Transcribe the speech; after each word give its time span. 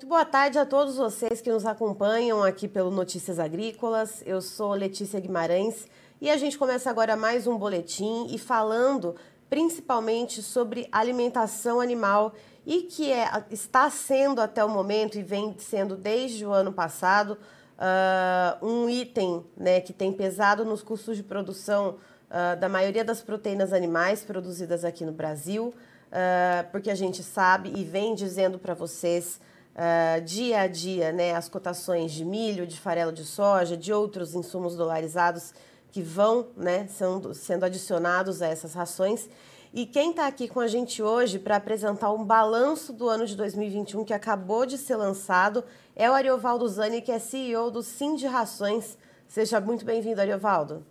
Muito 0.00 0.08
boa 0.08 0.24
tarde 0.24 0.58
a 0.58 0.64
todos 0.64 0.96
vocês 0.96 1.42
que 1.42 1.52
nos 1.52 1.66
acompanham 1.66 2.42
aqui 2.42 2.66
pelo 2.66 2.90
Notícias 2.90 3.38
Agrícolas. 3.38 4.22
Eu 4.24 4.40
sou 4.40 4.72
Letícia 4.72 5.20
Guimarães 5.20 5.86
e 6.22 6.30
a 6.30 6.38
gente 6.38 6.56
começa 6.56 6.88
agora 6.88 7.16
mais 7.16 7.46
um 7.46 7.58
boletim 7.58 8.26
e 8.30 8.38
falando 8.38 9.14
principalmente 9.50 10.42
sobre 10.42 10.88
alimentação 10.90 11.82
animal 11.82 12.32
e 12.64 12.84
que 12.84 13.12
é, 13.12 13.28
está 13.50 13.90
sendo 13.90 14.40
até 14.40 14.64
o 14.64 14.70
momento 14.70 15.18
e 15.18 15.22
vem 15.22 15.54
sendo 15.58 15.94
desde 15.96 16.46
o 16.46 16.50
ano 16.50 16.72
passado 16.72 17.36
uh, 17.76 18.66
um 18.66 18.88
item 18.88 19.44
né, 19.54 19.82
que 19.82 19.92
tem 19.92 20.14
pesado 20.14 20.64
nos 20.64 20.82
custos 20.82 21.14
de 21.14 21.22
produção 21.22 21.98
uh, 22.30 22.58
da 22.58 22.70
maioria 22.70 23.04
das 23.04 23.20
proteínas 23.20 23.70
animais 23.70 24.22
produzidas 24.22 24.82
aqui 24.82 25.04
no 25.04 25.12
Brasil, 25.12 25.74
uh, 26.06 26.70
porque 26.72 26.90
a 26.90 26.94
gente 26.94 27.22
sabe 27.22 27.70
e 27.76 27.84
vem 27.84 28.14
dizendo 28.14 28.58
para 28.58 28.72
vocês 28.72 29.38
uh, 29.74 30.20
dia 30.22 30.60
a 30.60 30.66
dia 30.66 31.12
né, 31.12 31.34
as 31.34 31.48
cotações 31.48 32.12
de 32.12 32.24
milho, 32.24 32.66
de 32.66 32.78
farelo 32.78 33.12
de 33.12 33.24
soja, 33.24 33.76
de 33.76 33.92
outros 33.92 34.34
insumos 34.34 34.76
dolarizados 34.76 35.52
que 35.90 36.02
vão 36.02 36.48
né, 36.56 36.86
sendo, 36.88 37.34
sendo 37.34 37.64
adicionados 37.64 38.42
a 38.42 38.46
essas 38.46 38.74
rações. 38.74 39.28
E 39.72 39.86
quem 39.86 40.10
está 40.10 40.26
aqui 40.26 40.48
com 40.48 40.58
a 40.58 40.66
gente 40.66 41.00
hoje 41.02 41.38
para 41.38 41.56
apresentar 41.56 42.12
um 42.12 42.24
balanço 42.24 42.92
do 42.92 43.08
ano 43.08 43.24
de 43.24 43.36
2021 43.36 44.04
que 44.04 44.12
acabou 44.12 44.66
de 44.66 44.76
ser 44.76 44.96
lançado 44.96 45.64
é 45.94 46.10
o 46.10 46.12
Ariovaldo 46.12 46.66
Zani, 46.68 47.00
que 47.00 47.12
é 47.12 47.18
CEO 47.18 47.70
do 47.70 47.82
Sim 47.82 48.16
de 48.16 48.26
Rações. 48.26 48.98
Seja 49.28 49.60
muito 49.60 49.84
bem-vindo, 49.84 50.20
Ariovaldo. 50.20 50.84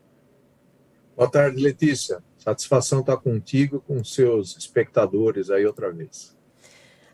Boa 1.15 1.29
tarde, 1.29 1.61
Letícia. 1.61 2.23
Satisfação 2.37 3.01
estar 3.01 3.17
contigo, 3.17 3.84
com 3.85 4.01
seus 4.01 4.55
espectadores 4.55 5.49
aí 5.49 5.65
outra 5.65 5.91
vez. 5.91 6.38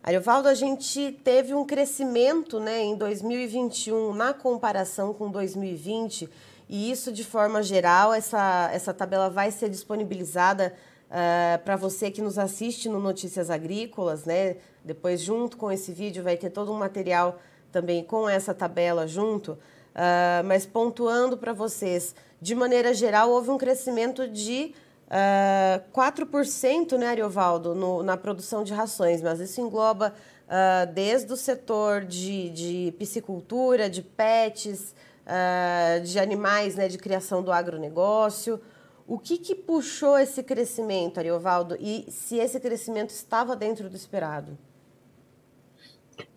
Ariovaldo, 0.06 0.48
a 0.48 0.54
gente 0.54 1.14
teve 1.24 1.56
um 1.56 1.66
crescimento 1.66 2.60
né, 2.60 2.84
em 2.84 2.96
2021 2.96 4.14
na 4.14 4.36
comparação 4.36 5.16
com 5.16 5.32
2020, 5.32 6.30
e 6.70 6.92
isso 6.92 7.12
de 7.12 7.24
forma 7.24 7.64
geral, 7.64 8.14
essa, 8.14 8.70
essa 8.72 8.94
tabela 8.94 9.32
vai 9.32 9.50
ser 9.50 9.68
disponibilizada 9.68 10.76
uh, 11.10 11.58
para 11.66 11.76
você 11.76 12.12
que 12.12 12.22
nos 12.22 12.38
assiste 12.38 12.88
no 12.88 13.00
Notícias 13.00 13.50
Agrícolas, 13.50 14.26
né? 14.26 14.58
Depois, 14.84 15.22
junto 15.22 15.58
com 15.58 15.72
esse 15.72 15.92
vídeo, 15.92 16.22
vai 16.22 16.38
ter 16.38 16.52
todo 16.52 16.72
um 16.72 16.78
material 16.78 17.40
também 17.72 18.04
com 18.04 18.30
essa 18.30 18.54
tabela 18.54 19.08
junto. 19.08 19.54
Uh, 19.54 20.46
mas 20.46 20.68
pontuando 20.68 21.36
para 21.36 21.52
vocês, 21.52 22.14
de 22.40 22.54
maneira 22.54 22.94
geral, 22.94 23.32
houve 23.32 23.50
um 23.50 23.58
crescimento 23.58 24.28
de 24.28 24.76
Uh, 25.06 25.84
4%, 25.92 26.98
né, 26.98 27.08
Ariovaldo, 27.08 27.76
no, 27.76 28.02
na 28.02 28.18
produção 28.18 28.64
de 28.64 28.74
rações, 28.74 29.22
mas 29.22 29.40
isso 29.40 29.62
engloba 29.62 30.14
uh, 30.46 30.92
desde 30.94 31.32
o 31.32 31.38
setor 31.38 32.04
de, 32.04 32.50
de 32.50 32.94
piscicultura, 32.98 33.88
de 33.88 34.02
pets, 34.02 34.96
uh, 35.28 36.02
de 36.02 36.18
animais, 36.18 36.76
né, 36.76 36.88
de 36.88 36.98
criação 36.98 37.44
do 37.44 37.52
agronegócio. 37.52 38.60
O 39.08 39.20
que, 39.20 39.38
que 39.38 39.54
puxou 39.54 40.18
esse 40.18 40.42
crescimento, 40.42 41.20
Ariovaldo, 41.20 41.78
e 41.80 42.08
se 42.10 42.38
esse 42.38 42.60
crescimento 42.60 43.12
estava 43.12 43.56
dentro 43.56 43.88
do 43.88 43.96
esperado? 43.96 44.58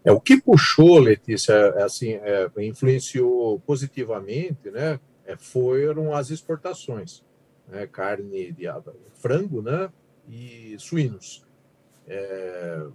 É, 0.04 0.12
o 0.12 0.20
que 0.20 0.38
puxou, 0.38 0.98
Letícia, 0.98 1.54
é, 1.54 1.82
assim, 1.84 2.12
é, 2.12 2.50
influenciou 2.58 3.58
positivamente, 3.60 4.70
né, 4.70 5.00
é, 5.24 5.38
foram 5.38 6.14
as 6.14 6.28
exportações 6.28 7.26
né, 7.68 7.86
carne 7.86 8.52
de 8.52 8.66
frango 9.14 9.62
né, 9.62 9.90
e 10.28 10.76
suínos. 10.78 11.44
É, 12.06 12.86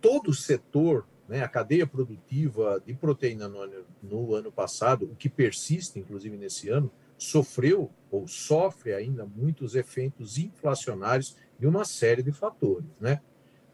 todo 0.00 0.30
o 0.30 0.34
setor, 0.34 1.06
né, 1.28 1.42
a 1.42 1.48
cadeia 1.48 1.86
produtiva 1.86 2.82
de 2.84 2.94
proteína 2.94 3.48
no 3.48 3.60
ano, 3.60 3.84
no 4.02 4.34
ano 4.34 4.52
passado, 4.52 5.06
o 5.06 5.16
que 5.16 5.28
persiste, 5.28 5.98
inclusive 5.98 6.36
nesse 6.36 6.68
ano, 6.68 6.90
sofreu 7.16 7.90
ou 8.10 8.26
sofre 8.26 8.94
ainda 8.94 9.24
muitos 9.24 9.74
efeitos 9.74 10.38
inflacionários 10.38 11.36
de 11.58 11.66
uma 11.66 11.84
série 11.84 12.22
de 12.22 12.32
fatores. 12.32 12.88
Né? 12.98 13.20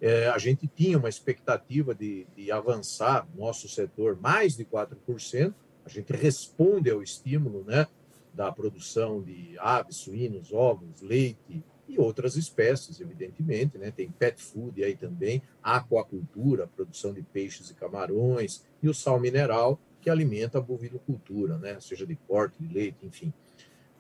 É, 0.01 0.29
a 0.29 0.39
gente 0.39 0.67
tinha 0.67 0.99
uma 0.99 1.09
expectativa 1.09 1.95
de, 1.95 2.27
de 2.37 2.51
avançar 2.51 3.27
nosso 3.35 3.69
setor 3.69 4.19
mais 4.21 4.57
de 4.57 4.65
4%, 4.65 5.55
a 5.85 5.89
gente 5.89 6.13
responde 6.13 6.91
ao 6.91 7.03
estímulo 7.03 7.65
né, 7.65 7.87
da 8.37 8.53
produção 8.53 9.23
de 9.23 9.57
aves, 9.59 9.97
suínos, 9.97 10.53
ovos, 10.53 11.01
leite 11.01 11.65
e 11.89 11.99
outras 11.99 12.37
espécies, 12.37 13.01
evidentemente, 13.01 13.79
né? 13.79 13.91
Tem 13.91 14.11
pet 14.11 14.43
food 14.43 14.85
aí 14.85 14.95
também, 14.95 15.43
aquacultura, 15.63 16.67
produção 16.67 17.15
de 17.15 17.23
peixes 17.23 17.71
e 17.71 17.75
camarões, 17.75 18.63
e 18.83 18.89
o 18.89 18.95
sal 18.95 19.19
mineral, 19.19 19.81
que 20.03 20.11
alimenta 20.11 20.59
a 20.59 20.61
bovinocultura, 20.61 21.57
né? 21.57 21.81
Seja 21.81 22.07
de 22.07 22.15
corte, 22.15 22.63
de 22.63 22.73
leite, 22.73 23.07
enfim. 23.07 23.33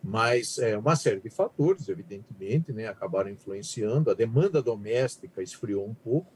Mas 0.02 0.58
é, 0.58 0.76
uma 0.76 0.94
série 0.94 1.20
de 1.20 1.30
fatores, 1.30 1.88
evidentemente, 1.88 2.72
né? 2.72 2.88
Acabaram 2.88 3.30
influenciando. 3.30 4.10
A 4.10 4.14
demanda 4.14 4.60
doméstica 4.60 5.42
esfriou 5.42 5.88
um 5.88 5.94
pouco, 5.94 6.30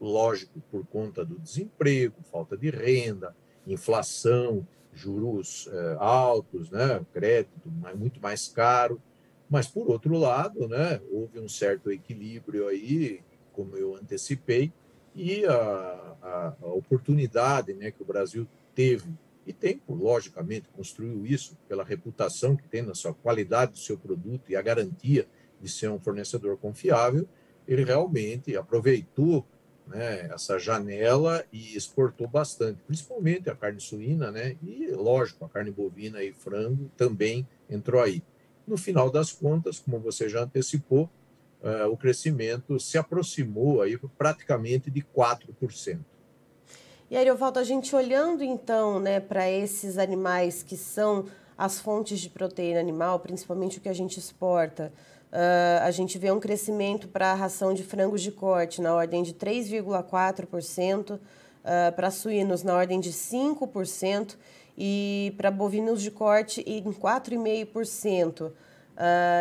lógico, 0.00 0.60
por 0.70 0.86
conta 0.86 1.24
do 1.24 1.36
desemprego, 1.38 2.14
falta 2.30 2.56
de 2.56 2.70
renda, 2.70 3.34
inflação, 3.66 4.64
juros 4.94 5.68
é, 5.72 5.96
altos, 5.98 6.70
né, 6.70 7.04
crédito 7.12 7.70
muito 7.96 8.20
mais 8.20 8.48
caro, 8.48 9.00
mas 9.48 9.66
por 9.66 9.88
outro 9.90 10.16
lado, 10.16 10.68
né, 10.68 11.00
houve 11.10 11.38
um 11.38 11.48
certo 11.48 11.90
equilíbrio 11.90 12.68
aí, 12.68 13.20
como 13.52 13.76
eu 13.76 13.94
antecipei, 13.94 14.72
e 15.14 15.44
a, 15.44 16.16
a, 16.22 16.54
a 16.62 16.66
oportunidade, 16.66 17.72
né, 17.74 17.90
que 17.90 18.02
o 18.02 18.06
Brasil 18.06 18.46
teve 18.74 19.12
e 19.46 19.52
tem, 19.52 19.80
logicamente, 19.88 20.68
construiu 20.70 21.26
isso 21.26 21.56
pela 21.68 21.84
reputação 21.84 22.56
que 22.56 22.66
tem 22.66 22.82
na 22.82 22.94
sua 22.94 23.12
qualidade 23.12 23.72
do 23.72 23.78
seu 23.78 23.98
produto 23.98 24.50
e 24.50 24.56
a 24.56 24.62
garantia 24.62 25.26
de 25.60 25.68
ser 25.68 25.88
um 25.90 26.00
fornecedor 26.00 26.56
confiável, 26.56 27.28
ele 27.66 27.84
realmente 27.84 28.56
aproveitou 28.56 29.46
né, 29.86 30.28
essa 30.32 30.58
janela 30.58 31.44
e 31.52 31.76
exportou 31.76 32.26
bastante, 32.26 32.80
principalmente 32.86 33.50
a 33.50 33.54
carne 33.54 33.80
suína, 33.80 34.30
né, 34.30 34.56
e 34.62 34.90
lógico, 34.92 35.44
a 35.44 35.48
carne 35.48 35.70
bovina 35.70 36.22
e 36.22 36.32
frango 36.32 36.90
também 36.96 37.46
entrou 37.68 38.02
aí. 38.02 38.22
No 38.66 38.76
final 38.76 39.10
das 39.10 39.30
contas, 39.30 39.78
como 39.78 39.98
você 39.98 40.28
já 40.28 40.42
antecipou, 40.42 41.08
uh, 41.62 41.86
o 41.90 41.96
crescimento 41.96 42.80
se 42.80 42.96
aproximou 42.96 43.82
aí 43.82 43.98
praticamente 44.16 44.90
de 44.90 45.02
4%. 45.02 45.98
E 47.10 47.16
aí, 47.16 47.20
Ariovaldo, 47.20 47.58
a 47.58 47.64
gente 47.64 47.94
olhando 47.94 48.42
então 48.42 48.98
né, 48.98 49.20
para 49.20 49.50
esses 49.50 49.98
animais 49.98 50.62
que 50.62 50.76
são 50.76 51.26
as 51.56 51.78
fontes 51.78 52.18
de 52.18 52.30
proteína 52.30 52.80
animal, 52.80 53.20
principalmente 53.20 53.78
o 53.78 53.80
que 53.80 53.88
a 53.88 53.92
gente 53.92 54.18
exporta, 54.18 54.92
Uh, 55.34 55.82
a 55.82 55.90
gente 55.90 56.16
vê 56.16 56.30
um 56.30 56.38
crescimento 56.38 57.08
para 57.08 57.32
a 57.32 57.34
ração 57.34 57.74
de 57.74 57.82
frangos 57.82 58.22
de 58.22 58.30
corte 58.30 58.80
na 58.80 58.94
ordem 58.94 59.20
de 59.20 59.34
3,4%, 59.34 61.16
uh, 61.16 61.20
para 61.96 62.08
suínos 62.12 62.62
na 62.62 62.72
ordem 62.72 63.00
de 63.00 63.10
5% 63.10 64.36
e 64.78 65.34
para 65.36 65.50
bovinos 65.50 66.00
de 66.00 66.12
corte 66.12 66.62
em 66.64 66.84
4,5%. 66.84 68.42
Uh, 68.42 68.52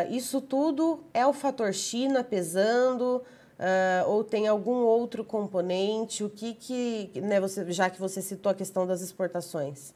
isso 0.09 0.41
tudo 0.41 1.03
é 1.13 1.27
o 1.27 1.31
fator 1.31 1.71
China 1.71 2.23
pesando 2.23 3.21
ou 4.07 4.25
tem 4.25 4.45
algum 4.45 4.83
outro 4.83 5.23
componente? 5.23 6.21
O 6.21 6.29
que 6.29 6.53
que, 6.53 7.21
né, 7.21 7.39
você, 7.39 7.71
já 7.71 7.89
que 7.89 7.97
você 7.97 8.21
citou 8.21 8.51
a 8.51 8.55
questão 8.55 8.85
das 8.85 8.99
exportações? 8.99 9.93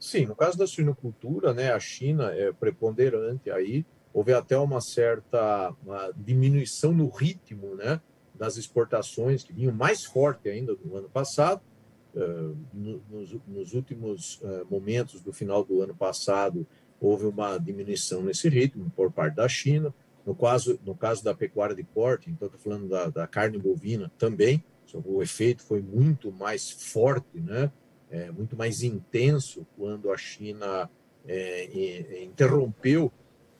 Sim, 0.00 0.26
no 0.26 0.34
caso 0.34 0.58
da 0.58 0.66
suinocultura, 0.66 1.54
né, 1.54 1.72
a 1.72 1.78
China 1.78 2.32
é 2.34 2.52
preponderante 2.52 3.48
aí, 3.48 3.84
houve 4.14 4.32
até 4.32 4.56
uma 4.56 4.80
certa 4.80 5.74
uma 5.84 6.12
diminuição 6.16 6.92
no 6.92 7.08
ritmo 7.08 7.74
né, 7.74 8.00
das 8.32 8.56
exportações, 8.56 9.42
que 9.42 9.52
vinham 9.52 9.72
mais 9.72 10.04
forte 10.04 10.48
ainda 10.48 10.76
do 10.76 10.96
ano 10.96 11.08
passado. 11.08 11.60
Uh, 12.14 12.56
nos, 12.72 13.36
nos, 13.48 13.74
últimos 13.74 14.40
uh, 14.40 14.64
momentos 14.70 15.20
do 15.20 15.32
final 15.32 15.64
do 15.64 15.82
ano 15.82 15.96
passado, 15.96 16.64
houve 17.00 17.26
uma 17.26 17.58
diminuição 17.58 18.22
nesse 18.22 18.48
ritmo 18.48 18.88
por 18.94 19.10
parte 19.10 19.34
da 19.34 19.48
China. 19.48 19.92
No 20.24 20.32
caso, 20.32 20.78
no 20.86 20.94
caso 20.94 21.24
da 21.24 21.34
pecuária 21.34 21.74
de 21.74 21.82
corte, 21.82 22.30
então 22.30 22.46
estou 22.46 22.60
falando 22.60 22.88
da, 22.88 23.08
da, 23.08 23.26
carne 23.26 23.58
bovina 23.58 24.12
também, 24.16 24.64
o 25.04 25.20
efeito 25.24 25.64
foi 25.64 25.82
muito 25.82 26.30
mais 26.30 26.70
forte, 26.70 27.40
né? 27.40 27.70
É, 28.08 28.30
muito 28.30 28.56
mais 28.56 28.84
intenso 28.84 29.66
quando 29.76 30.12
a 30.12 30.16
China 30.16 30.88
é, 31.26 32.22
interrompeu 32.22 33.12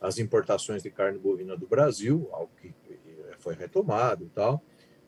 as 0.05 0.19
importações 0.19 0.83
de 0.83 0.89
carne 0.89 1.17
bovina 1.17 1.57
do 1.57 1.67
Brasil, 1.67 2.29
algo 2.31 2.51
que 2.61 2.73
foi 3.39 3.53
retomado 3.53 4.23
e 4.23 4.29
tal. 4.29 4.63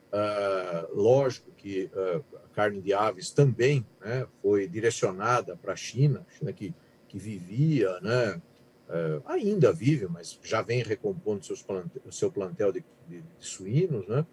Uh, 0.08 0.96
lógico 0.96 1.52
que 1.58 1.92
uh, 1.94 2.24
a 2.38 2.48
carne 2.54 2.82
de 2.82 2.94
aves 2.94 3.32
também 3.32 3.86
né, 4.00 4.26
foi 4.42 4.68
direcionada 4.68 5.58
para 5.58 5.74
a 5.74 5.76
China, 5.76 6.26
China 6.38 6.54
que, 6.54 6.74
que 7.10 7.18
vivia, 7.18 8.00
né, 8.00 8.42
uh, 8.88 9.22
ainda 9.26 9.74
vive, 9.74 10.08
mas 10.08 10.40
já 10.42 10.62
vem 10.62 10.82
recompondo 10.82 11.46
seus 11.46 11.62
plantel, 11.62 12.02
seu 12.10 12.32
plantel 12.32 12.72
de, 12.72 12.86
de, 13.08 13.22
de, 13.22 13.24
suínos, 13.40 14.08
né, 14.08 14.26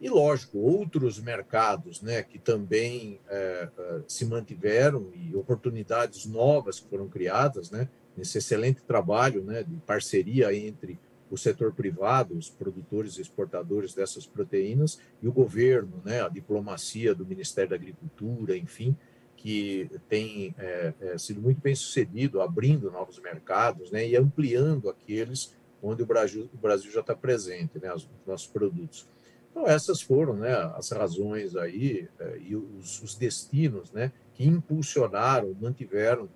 E, 0.00 0.08
lógico, 0.08 0.58
outros 0.58 1.20
mercados 1.20 2.02
né, 2.02 2.24
que 2.24 2.38
também 2.38 3.20
é, 3.28 3.68
é, 3.78 4.00
se 4.08 4.24
mantiveram 4.24 5.12
e 5.14 5.36
oportunidades 5.36 6.26
novas 6.26 6.80
que 6.80 6.88
foram 6.88 7.08
criadas, 7.08 7.70
né, 7.70 7.88
nesse 8.20 8.36
excelente 8.36 8.82
trabalho 8.82 9.42
né, 9.42 9.62
de 9.62 9.74
parceria 9.86 10.54
entre 10.54 10.98
o 11.30 11.38
setor 11.38 11.72
privado, 11.72 12.36
os 12.36 12.50
produtores 12.50 13.16
e 13.16 13.22
exportadores 13.22 13.94
dessas 13.94 14.26
proteínas, 14.26 15.00
e 15.22 15.28
o 15.28 15.32
governo, 15.32 16.02
né, 16.04 16.22
a 16.22 16.28
diplomacia 16.28 17.14
do 17.14 17.24
Ministério 17.24 17.70
da 17.70 17.76
Agricultura, 17.76 18.56
enfim, 18.56 18.94
que 19.36 19.90
tem 20.06 20.54
é, 20.58 20.92
é, 21.00 21.18
sido 21.18 21.40
muito 21.40 21.62
bem 21.62 21.74
sucedido, 21.74 22.42
abrindo 22.42 22.90
novos 22.90 23.18
mercados 23.20 23.90
né, 23.90 24.06
e 24.06 24.14
ampliando 24.16 24.90
aqueles 24.90 25.56
onde 25.82 26.02
o 26.02 26.06
Brasil, 26.06 26.50
o 26.52 26.58
Brasil 26.58 26.90
já 26.92 27.00
está 27.00 27.14
presente, 27.14 27.78
né, 27.78 27.90
os 27.94 28.06
nossos 28.26 28.48
produtos. 28.48 29.08
Então, 29.50 29.66
essas 29.66 30.02
foram 30.02 30.34
né, 30.34 30.52
as 30.76 30.90
razões 30.90 31.56
aí 31.56 32.06
é, 32.18 32.38
e 32.38 32.54
os, 32.54 33.02
os, 33.02 33.14
destinos 33.14 33.90
né, 33.92 34.12
que 34.34 34.44
impulsionaram, 34.44 35.56
mantiveram 35.58 36.28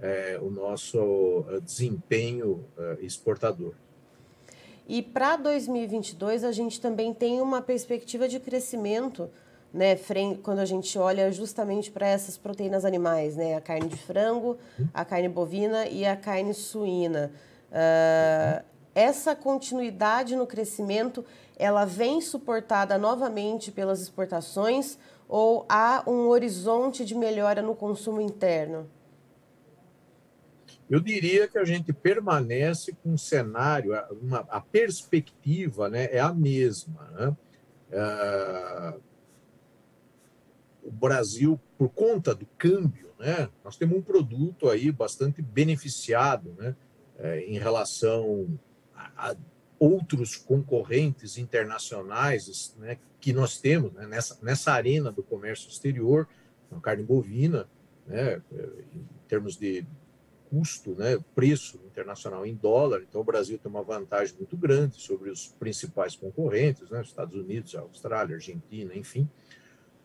é, 0.00 0.38
o 0.40 0.50
nosso 0.50 1.44
é, 1.48 1.60
desempenho 1.60 2.64
é, 2.78 2.98
exportador. 3.00 3.74
E 4.88 5.02
para 5.02 5.36
2022, 5.36 6.44
a 6.44 6.52
gente 6.52 6.80
também 6.80 7.12
tem 7.12 7.40
uma 7.40 7.60
perspectiva 7.60 8.28
de 8.28 8.38
crescimento, 8.38 9.28
né, 9.74 9.98
quando 10.42 10.60
a 10.60 10.64
gente 10.64 10.96
olha 10.96 11.30
justamente 11.32 11.90
para 11.90 12.06
essas 12.06 12.38
proteínas 12.38 12.84
animais, 12.84 13.34
né, 13.34 13.56
a 13.56 13.60
carne 13.60 13.88
de 13.88 13.96
frango, 13.96 14.56
a 14.94 15.04
carne 15.04 15.28
bovina 15.28 15.86
e 15.86 16.06
a 16.06 16.16
carne 16.16 16.54
suína. 16.54 17.32
Uh, 17.70 18.64
essa 18.94 19.34
continuidade 19.34 20.36
no 20.36 20.46
crescimento, 20.46 21.24
ela 21.58 21.84
vem 21.84 22.20
suportada 22.20 22.96
novamente 22.96 23.72
pelas 23.72 24.00
exportações 24.00 24.96
ou 25.28 25.66
há 25.68 26.04
um 26.06 26.28
horizonte 26.28 27.04
de 27.04 27.14
melhora 27.14 27.60
no 27.60 27.74
consumo 27.74 28.20
interno? 28.20 28.88
Eu 30.88 31.00
diria 31.00 31.48
que 31.48 31.58
a 31.58 31.64
gente 31.64 31.92
permanece 31.92 32.92
com 33.02 33.12
um 33.12 33.18
cenário, 33.18 33.92
uma, 34.22 34.38
a 34.48 34.60
perspectiva 34.60 35.88
né, 35.88 36.08
é 36.12 36.20
a 36.20 36.32
mesma. 36.32 37.10
Né? 37.12 37.36
É, 37.90 38.94
o 40.84 40.90
Brasil, 40.92 41.60
por 41.76 41.88
conta 41.88 42.34
do 42.34 42.46
câmbio, 42.56 43.10
né, 43.18 43.48
nós 43.64 43.76
temos 43.76 43.98
um 43.98 44.02
produto 44.02 44.68
aí 44.68 44.92
bastante 44.92 45.42
beneficiado 45.42 46.54
né, 46.56 46.76
é, 47.18 47.40
em 47.40 47.58
relação 47.58 48.56
a, 48.94 49.30
a, 49.30 49.36
outros 49.80 50.36
concorrentes 50.36 51.36
internacionais 51.36 52.74
né, 52.78 52.96
que 53.20 53.32
nós 53.32 53.58
temos 53.58 53.92
né, 53.92 54.06
nessa, 54.06 54.38
nessa 54.40 54.72
arena 54.72 55.10
do 55.10 55.22
comércio 55.22 55.68
exterior, 55.68 56.28
a 56.70 56.80
carne 56.80 57.02
bovina, 57.02 57.68
né, 58.06 58.40
em 58.94 59.04
termos 59.26 59.56
de 59.56 59.84
custo, 60.50 60.94
né, 60.94 61.18
preço 61.34 61.80
internacional 61.86 62.46
em 62.46 62.54
dólar. 62.54 63.02
Então, 63.02 63.20
o 63.20 63.24
Brasil 63.24 63.58
tem 63.58 63.70
uma 63.70 63.82
vantagem 63.82 64.34
muito 64.36 64.56
grande 64.56 65.00
sobre 65.00 65.30
os 65.30 65.48
principais 65.58 66.16
concorrentes, 66.16 66.88
né, 66.90 67.02
Estados 67.02 67.34
Unidos, 67.34 67.74
Austrália, 67.74 68.36
Argentina, 68.36 68.94
enfim. 68.94 69.28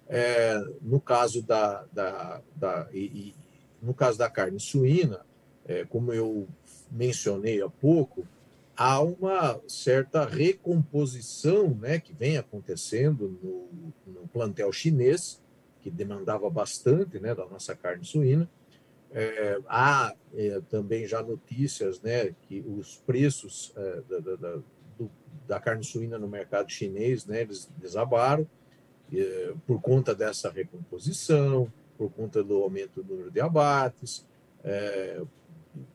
É, 0.07 0.59
no 0.81 0.99
caso 0.99 1.41
da, 1.41 1.85
da, 1.91 2.41
da 2.55 2.87
e, 2.91 2.99
e, 2.99 3.35
no 3.81 3.93
caso 3.93 4.17
da 4.17 4.29
carne 4.29 4.59
suína, 4.59 5.25
é, 5.65 5.85
como 5.85 6.11
eu 6.11 6.47
mencionei 6.91 7.61
há 7.61 7.69
pouco, 7.69 8.27
há 8.75 8.99
uma 9.01 9.59
certa 9.67 10.25
recomposição, 10.25 11.69
né, 11.69 11.99
que 11.99 12.13
vem 12.13 12.37
acontecendo 12.37 13.39
no, 13.41 14.13
no 14.13 14.27
plantel 14.27 14.71
chinês, 14.71 15.41
que 15.81 15.89
demandava 15.89 16.49
bastante, 16.49 17.19
né, 17.19 17.33
da 17.33 17.45
nossa 17.45 17.75
carne 17.75 18.03
suína 18.03 18.49
é, 19.13 19.59
há 19.67 20.15
é, 20.33 20.61
também 20.69 21.05
já 21.05 21.21
notícias 21.21 22.01
né, 22.01 22.33
que 22.43 22.63
os 22.67 22.97
preços 23.05 23.73
é, 23.75 24.01
da, 24.01 24.35
da, 24.35 24.55
do, 24.97 25.11
da, 25.47 25.59
carne 25.59 25.83
suína 25.83 26.17
no 26.17 26.27
mercado 26.27 26.71
chinês 26.71 27.25
né, 27.25 27.41
eles 27.41 27.69
desabaram 27.77 28.47
é, 29.13 29.53
por 29.67 29.81
conta 29.81 30.15
dessa 30.15 30.49
recomposição, 30.49 31.71
por 31.97 32.09
conta 32.11 32.43
do 32.43 32.63
aumento 32.63 33.03
do 33.03 33.13
número 33.13 33.31
de 33.31 33.41
abates. 33.41 34.25
É, 34.63 35.21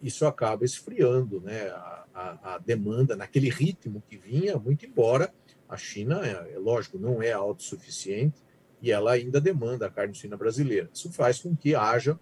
isso 0.02 0.26
acaba 0.26 0.64
esfriando 0.64 1.40
né, 1.40 1.68
a, 1.68 2.04
a, 2.14 2.54
a, 2.54 2.58
demanda 2.58 3.16
naquele 3.16 3.48
ritmo 3.48 4.02
que 4.08 4.16
vinha, 4.16 4.56
muito 4.56 4.86
embora 4.86 5.32
a 5.68 5.76
China, 5.76 6.20
é, 6.24 6.54
é 6.54 6.58
lógico, 6.58 6.98
não 6.98 7.22
é 7.22 7.32
autossuficiente 7.32 8.36
e 8.80 8.92
ela 8.92 9.12
ainda 9.12 9.40
demanda 9.40 9.86
a 9.86 9.90
carne 9.90 10.14
suína 10.14 10.36
brasileira. 10.36 10.90
Isso 10.92 11.10
faz 11.10 11.40
com 11.40 11.56
que 11.56 11.74
haja 11.74 12.18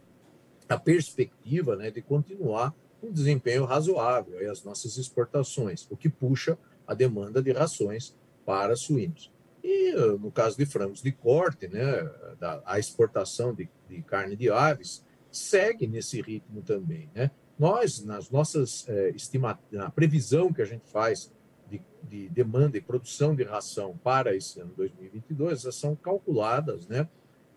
a 0.69 0.79
perspectiva 0.79 1.77
né, 1.77 1.91
de 1.91 2.01
continuar 2.01 2.75
um 3.03 3.13
desempenho 3.13 3.65
razoável 3.65 4.41
e 4.41 4.47
as 4.47 4.63
nossas 4.63 4.97
exportações, 4.97 5.87
o 5.91 5.97
que 5.97 6.09
puxa 6.09 6.59
a 6.87 6.95
demanda 6.95 7.43
de 7.43 7.53
rações 7.53 8.15
para 8.45 8.77
suínos. 8.77 9.33
E 9.63 9.93
no 10.21 10.31
caso 10.31 10.57
de 10.57 10.67
frangos 10.67 11.03
de 11.03 11.13
corte, 11.13 11.69
né, 11.69 12.03
da, 12.39 12.63
a 12.67 12.79
exportação 12.79 13.55
de, 13.55 13.69
de, 13.89 14.03
carne 14.03 14.37
de 14.37 14.51
aves 14.51 15.05
segue 15.31 15.87
nesse 15.87 16.21
ritmo 16.21 16.63
também. 16.63 17.11
Né? 17.15 17.31
Nós, 17.59 18.05
nas 18.05 18.31
nossas 18.31 18.87
estimativas, 19.15 19.73
na 19.73 19.91
previsão 19.91 20.53
que 20.53 20.61
a 20.61 20.67
gente 20.67 20.87
faz 20.91 21.33
de, 21.71 21.81
de, 22.03 22.29
demanda 22.29 22.77
e 22.77 22.81
produção 22.81 23.35
de 23.35 23.43
ração 23.43 23.99
para 24.03 24.35
esse 24.37 24.61
ano 24.61 24.73
2022, 24.77 25.65
elas 25.65 25.77
são 25.77 25.97
calculadas, 25.97 26.87
né, 26.87 27.09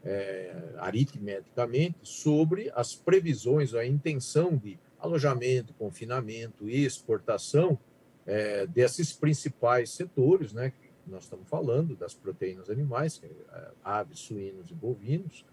é, 0.07 0.56
aritmeticamente 0.77 1.98
sobre 2.01 2.71
as 2.74 2.95
previsões, 2.95 3.74
a 3.74 3.86
intenção 3.86 4.56
de 4.56 4.80
alojamento, 4.98 5.74
confinamento 5.74 6.69
e 6.69 6.86
exportação 6.86 7.77
é, 8.25 8.65
desses 8.65 9.12
principais 9.12 9.89
setores, 9.89 10.54
né, 10.54 10.71
que 10.71 11.12
nós 11.12 11.24
estamos 11.24 11.48
falando, 11.50 11.94
das 11.95 12.13
proteínas 12.13 12.69
animais, 12.69 13.21
é, 13.21 13.71
aves, 13.83 14.19
suínos 14.19 14.71
e 14.71 14.74
bovinos, 14.74 15.45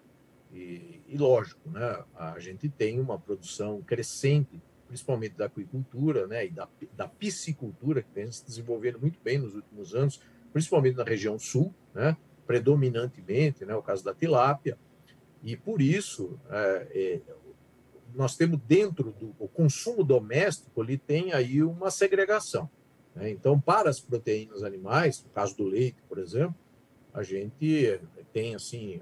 e, 0.52 1.00
e, 1.08 1.18
lógico, 1.18 1.68
né, 1.68 2.04
a 2.14 2.38
gente 2.38 2.68
tem 2.68 3.00
uma 3.00 3.18
produção 3.18 3.82
crescente, 3.82 4.62
principalmente 4.86 5.34
da 5.34 5.46
aquicultura 5.46 6.28
né, 6.28 6.46
e 6.46 6.50
da, 6.50 6.68
da 6.96 7.08
piscicultura, 7.08 8.02
que 8.02 8.14
vem 8.14 8.30
se 8.30 8.46
desenvolvendo 8.46 9.00
muito 9.00 9.18
bem 9.20 9.36
nos 9.36 9.56
últimos 9.56 9.96
anos, 9.96 10.20
principalmente 10.52 10.96
na 10.96 11.02
região 11.02 11.36
sul, 11.40 11.74
né, 11.92 12.16
predominantemente, 12.46 13.64
né, 13.64 13.74
o 13.74 13.82
caso 13.82 14.04
da 14.04 14.14
tilápia, 14.14 14.78
e 15.42 15.56
por 15.56 15.82
isso 15.82 16.38
é, 16.50 16.86
é, 16.94 17.20
nós 18.14 18.36
temos 18.36 18.58
dentro 18.66 19.12
do 19.12 19.48
consumo 19.48 20.02
doméstico, 20.02 20.82
ele 20.82 20.96
tem 20.96 21.32
aí 21.32 21.62
uma 21.62 21.90
segregação. 21.90 22.70
Né? 23.14 23.30
Então, 23.30 23.60
para 23.60 23.90
as 23.90 24.00
proteínas 24.00 24.62
animais, 24.62 25.22
no 25.22 25.30
caso 25.30 25.56
do 25.56 25.64
leite, 25.64 25.98
por 26.08 26.18
exemplo, 26.18 26.54
a 27.12 27.22
gente 27.22 28.00
tem 28.32 28.56
assim 28.56 29.00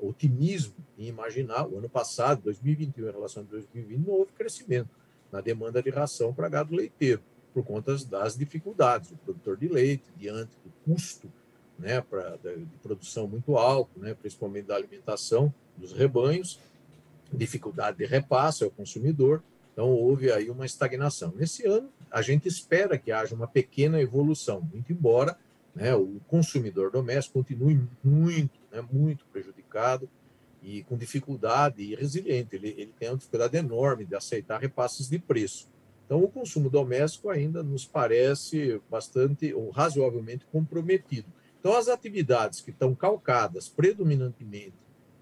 otimismo 0.00 0.74
em 0.96 1.06
imaginar 1.06 1.68
o 1.68 1.76
ano 1.76 1.88
passado, 1.88 2.40
2021 2.44 3.08
em 3.08 3.12
relação 3.12 3.42
a 3.42 3.46
2020, 3.46 3.98
não 3.98 4.14
houve 4.14 4.32
crescimento 4.32 4.88
na 5.30 5.42
demanda 5.42 5.82
de 5.82 5.90
ração 5.90 6.32
para 6.32 6.48
gado 6.48 6.74
leiteiro 6.74 7.20
por 7.52 7.64
conta 7.64 7.96
das 8.06 8.36
dificuldades 8.36 9.10
do 9.10 9.16
produtor 9.16 9.56
de 9.56 9.68
leite 9.68 10.04
diante 10.16 10.52
do 10.64 10.70
custo 10.84 11.30
né, 11.78 12.00
pra, 12.00 12.36
de 12.36 12.66
produção 12.82 13.26
muito 13.28 13.56
alto, 13.56 13.98
né, 13.98 14.14
principalmente 14.14 14.66
da 14.66 14.76
alimentação 14.76 15.52
dos 15.76 15.92
rebanhos, 15.92 16.58
dificuldade 17.32 17.98
de 17.98 18.06
repasse 18.06 18.64
ao 18.64 18.70
consumidor, 18.70 19.42
então 19.72 19.90
houve 19.90 20.32
aí 20.32 20.48
uma 20.48 20.64
estagnação. 20.64 21.34
Nesse 21.36 21.66
ano, 21.66 21.90
a 22.10 22.22
gente 22.22 22.48
espera 22.48 22.96
que 22.96 23.12
haja 23.12 23.34
uma 23.34 23.46
pequena 23.46 24.00
evolução, 24.00 24.60
muito 24.60 24.92
embora 24.92 25.36
né, 25.74 25.94
o 25.94 26.18
consumidor 26.26 26.90
doméstico 26.90 27.42
continue 27.42 27.86
muito, 28.02 28.58
né, 28.72 28.82
muito 28.90 29.26
prejudicado 29.26 30.08
e 30.62 30.82
com 30.84 30.96
dificuldade 30.96 31.82
e 31.82 31.94
resiliente. 31.94 32.56
Ele, 32.56 32.68
ele 32.68 32.92
tem 32.98 33.10
uma 33.10 33.18
dificuldade 33.18 33.56
enorme 33.56 34.06
de 34.06 34.14
aceitar 34.14 34.58
repasses 34.58 35.10
de 35.10 35.18
preço. 35.18 35.68
Então, 36.06 36.22
o 36.22 36.28
consumo 36.28 36.70
doméstico 36.70 37.28
ainda 37.28 37.62
nos 37.62 37.84
parece 37.84 38.80
bastante 38.88 39.52
ou 39.52 39.70
razoavelmente 39.70 40.46
comprometido. 40.50 41.26
Então, 41.66 41.76
as 41.76 41.88
atividades 41.88 42.60
que 42.60 42.70
estão 42.70 42.94
calcadas 42.94 43.68
predominantemente 43.68 44.76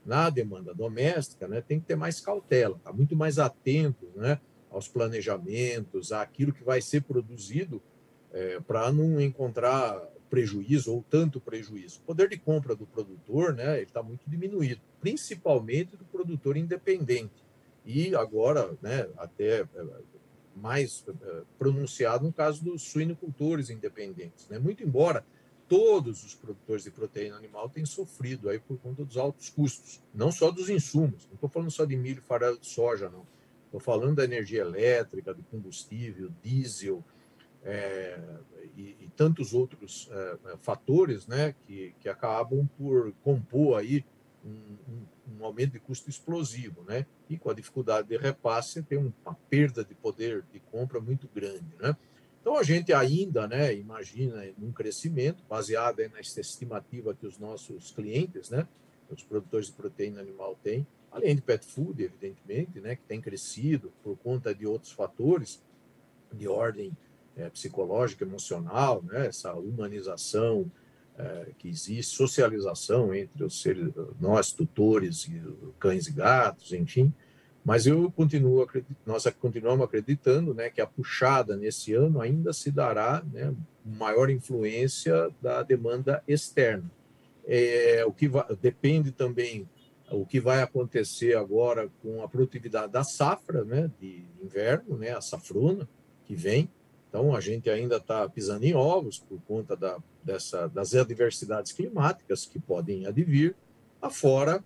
na 0.04 0.28
demanda 0.28 0.74
doméstica, 0.74 1.48
né, 1.48 1.62
tem 1.62 1.80
que 1.80 1.86
ter 1.86 1.96
mais 1.96 2.20
cautela, 2.20 2.78
tá 2.84 2.92
muito 2.92 3.16
mais 3.16 3.38
atento 3.38 4.06
né, 4.14 4.38
aos 4.70 4.86
planejamentos, 4.86 6.12
àquilo 6.12 6.52
que 6.52 6.62
vai 6.62 6.82
ser 6.82 7.00
produzido, 7.04 7.82
é, 8.30 8.60
para 8.60 8.92
não 8.92 9.18
encontrar 9.22 9.98
prejuízo 10.28 10.92
ou 10.92 11.02
tanto 11.08 11.40
prejuízo. 11.40 12.00
O 12.00 12.08
poder 12.08 12.28
de 12.28 12.36
compra 12.36 12.76
do 12.76 12.84
produtor 12.84 13.54
né, 13.54 13.80
está 13.80 14.02
muito 14.02 14.28
diminuído, 14.28 14.82
principalmente 15.00 15.96
do 15.96 16.04
produtor 16.04 16.58
independente. 16.58 17.42
E 17.86 18.14
agora, 18.14 18.76
né, 18.82 19.08
até 19.16 19.62
é, 19.62 19.66
mais 20.54 21.06
é, 21.08 21.42
pronunciado 21.58 22.26
no 22.26 22.32
caso 22.34 22.62
dos 22.62 22.82
suinocultores 22.82 23.70
independentes. 23.70 24.46
Né? 24.50 24.58
Muito 24.58 24.82
embora 24.82 25.24
todos 25.68 26.24
os 26.24 26.34
produtores 26.34 26.84
de 26.84 26.90
proteína 26.90 27.36
animal 27.36 27.68
têm 27.68 27.84
sofrido 27.84 28.48
aí 28.48 28.58
por 28.58 28.78
conta 28.78 29.04
dos 29.04 29.16
altos 29.16 29.48
custos, 29.48 30.02
não 30.12 30.30
só 30.30 30.50
dos 30.50 30.68
insumos, 30.68 31.26
não 31.26 31.34
estou 31.34 31.48
falando 31.48 31.70
só 31.70 31.84
de 31.84 31.96
milho, 31.96 32.22
farelo 32.22 32.58
de 32.58 32.66
soja, 32.66 33.08
não. 33.08 33.26
Estou 33.66 33.80
falando 33.80 34.16
da 34.16 34.24
energia 34.24 34.60
elétrica, 34.60 35.34
do 35.34 35.42
combustível, 35.42 36.30
diesel 36.42 37.02
é, 37.64 38.20
e, 38.76 38.96
e, 39.00 39.10
tantos 39.16 39.54
outros 39.54 40.08
é, 40.12 40.38
é, 40.52 40.56
fatores 40.58 41.26
né, 41.26 41.54
que, 41.66 41.94
que 41.98 42.08
acabam 42.08 42.68
por 42.78 43.12
compor 43.24 43.80
aí 43.80 44.04
um, 44.44 44.50
um, 44.50 45.38
um, 45.38 45.44
aumento 45.44 45.72
de 45.72 45.80
custo 45.80 46.10
explosivo. 46.10 46.84
Né? 46.86 47.06
E 47.28 47.38
com 47.38 47.50
a 47.50 47.54
dificuldade 47.54 48.08
de 48.08 48.16
repasse, 48.16 48.82
tem 48.82 48.98
uma 48.98 49.34
perda 49.48 49.84
de 49.84 49.94
poder 49.94 50.44
de 50.52 50.60
compra 50.60 51.00
muito 51.00 51.28
grande. 51.34 51.74
Né? 51.80 51.96
Então, 52.44 52.58
a 52.58 52.62
gente 52.62 52.92
ainda 52.92 53.48
né, 53.48 53.74
imagina 53.74 54.44
um 54.60 54.70
crescimento 54.70 55.42
baseado 55.48 56.00
nessa 56.14 56.42
estimativa 56.42 57.14
que 57.14 57.26
os 57.26 57.38
nossos 57.38 57.90
clientes, 57.90 58.50
né, 58.50 58.68
os 59.08 59.22
produtores 59.22 59.68
de 59.68 59.72
proteína 59.72 60.20
animal 60.20 60.54
têm, 60.62 60.86
além 61.10 61.34
de 61.34 61.40
pet 61.40 61.64
food, 61.64 62.02
evidentemente, 62.02 62.80
né, 62.80 62.96
que 62.96 63.02
tem 63.08 63.18
crescido 63.18 63.90
por 64.02 64.18
conta 64.18 64.54
de 64.54 64.66
outros 64.66 64.92
fatores 64.92 65.62
de 66.34 66.46
ordem 66.46 66.94
é, 67.34 67.48
psicológica, 67.48 68.26
emocional, 68.26 69.02
né, 69.04 69.26
essa 69.28 69.54
humanização 69.54 70.70
é, 71.16 71.46
que 71.56 71.66
existe, 71.66 72.14
socialização 72.14 73.14
entre 73.14 73.42
os 73.42 73.62
seres, 73.62 73.90
nós, 74.20 74.52
tutores, 74.52 75.26
cães 75.78 76.08
e 76.08 76.12
gatos, 76.12 76.74
enfim. 76.74 77.10
Mas 77.64 77.86
eu 77.86 78.10
continuo 78.10 78.68
nós 79.06 79.24
continuamos 79.40 79.84
acreditando, 79.84 80.52
né, 80.52 80.68
que 80.68 80.82
a 80.82 80.86
puxada 80.86 81.56
nesse 81.56 81.94
ano 81.94 82.20
ainda 82.20 82.52
se 82.52 82.70
dará, 82.70 83.24
né, 83.32 83.54
maior 83.84 84.28
influência 84.28 85.30
da 85.40 85.62
demanda 85.62 86.22
externa. 86.28 86.90
É, 87.46 88.04
o 88.06 88.12
que 88.12 88.30
depende 88.60 89.10
também 89.12 89.68
o 90.10 90.26
que 90.26 90.38
vai 90.38 90.62
acontecer 90.62 91.36
agora 91.36 91.90
com 92.02 92.22
a 92.22 92.28
produtividade 92.28 92.92
da 92.92 93.02
safra 93.02 93.64
né, 93.64 93.90
de 93.98 94.24
inverno, 94.42 94.96
né, 94.96 95.10
a 95.10 95.20
safrona 95.20 95.88
que 96.26 96.34
vem. 96.34 96.70
Então, 97.08 97.34
a 97.34 97.40
gente 97.40 97.70
ainda 97.70 97.96
está 97.96 98.28
pisando 98.28 98.64
em 98.64 98.74
ovos 98.74 99.18
por 99.18 99.40
conta 99.42 99.76
da, 99.76 99.98
dessa, 100.22 100.68
das 100.68 100.94
adversidades 100.94 101.72
climáticas 101.72 102.44
que 102.44 102.58
podem 102.58 103.06
advir, 103.06 103.54
afora 104.02 104.62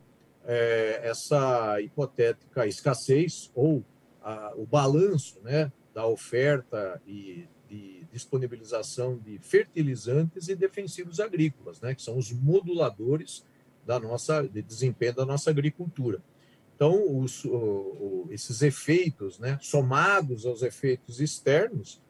é, 0.49 1.01
essa 1.03 1.79
hipotética 1.79 2.67
escassez 2.67 3.51
ou 3.55 3.85
a, 4.23 4.55
o 4.57 4.65
balanço 4.65 5.39
né, 5.43 5.71
da 5.95 6.07
oferta 6.07 7.01
e 7.07 7.47
de 7.69 8.07
disponibilização 8.11 9.19
de 9.19 9.39
fertilizantes 9.41 10.49
e 10.49 10.57
defensivos 10.57 11.21
agrícolas, 11.21 11.83
né, 11.83 11.95
que 11.95 12.01
são 12.01 12.17
os 12.17 12.33
moduladores 12.33 13.45
da 13.85 14.01
nossa 14.01 14.43
de 14.43 14.63
desempenho 14.63 15.15
da 15.15 15.27
nossa 15.27 15.51
agricultura. 15.51 16.23
Então, 16.75 17.19
os, 17.19 17.45
o, 17.45 18.27
esses 18.31 18.63
efeitos, 18.63 19.39
né, 19.39 19.59
somados 19.61 20.47
aos 20.47 20.63
efeitos 20.63 21.21
externos, 21.21 22.01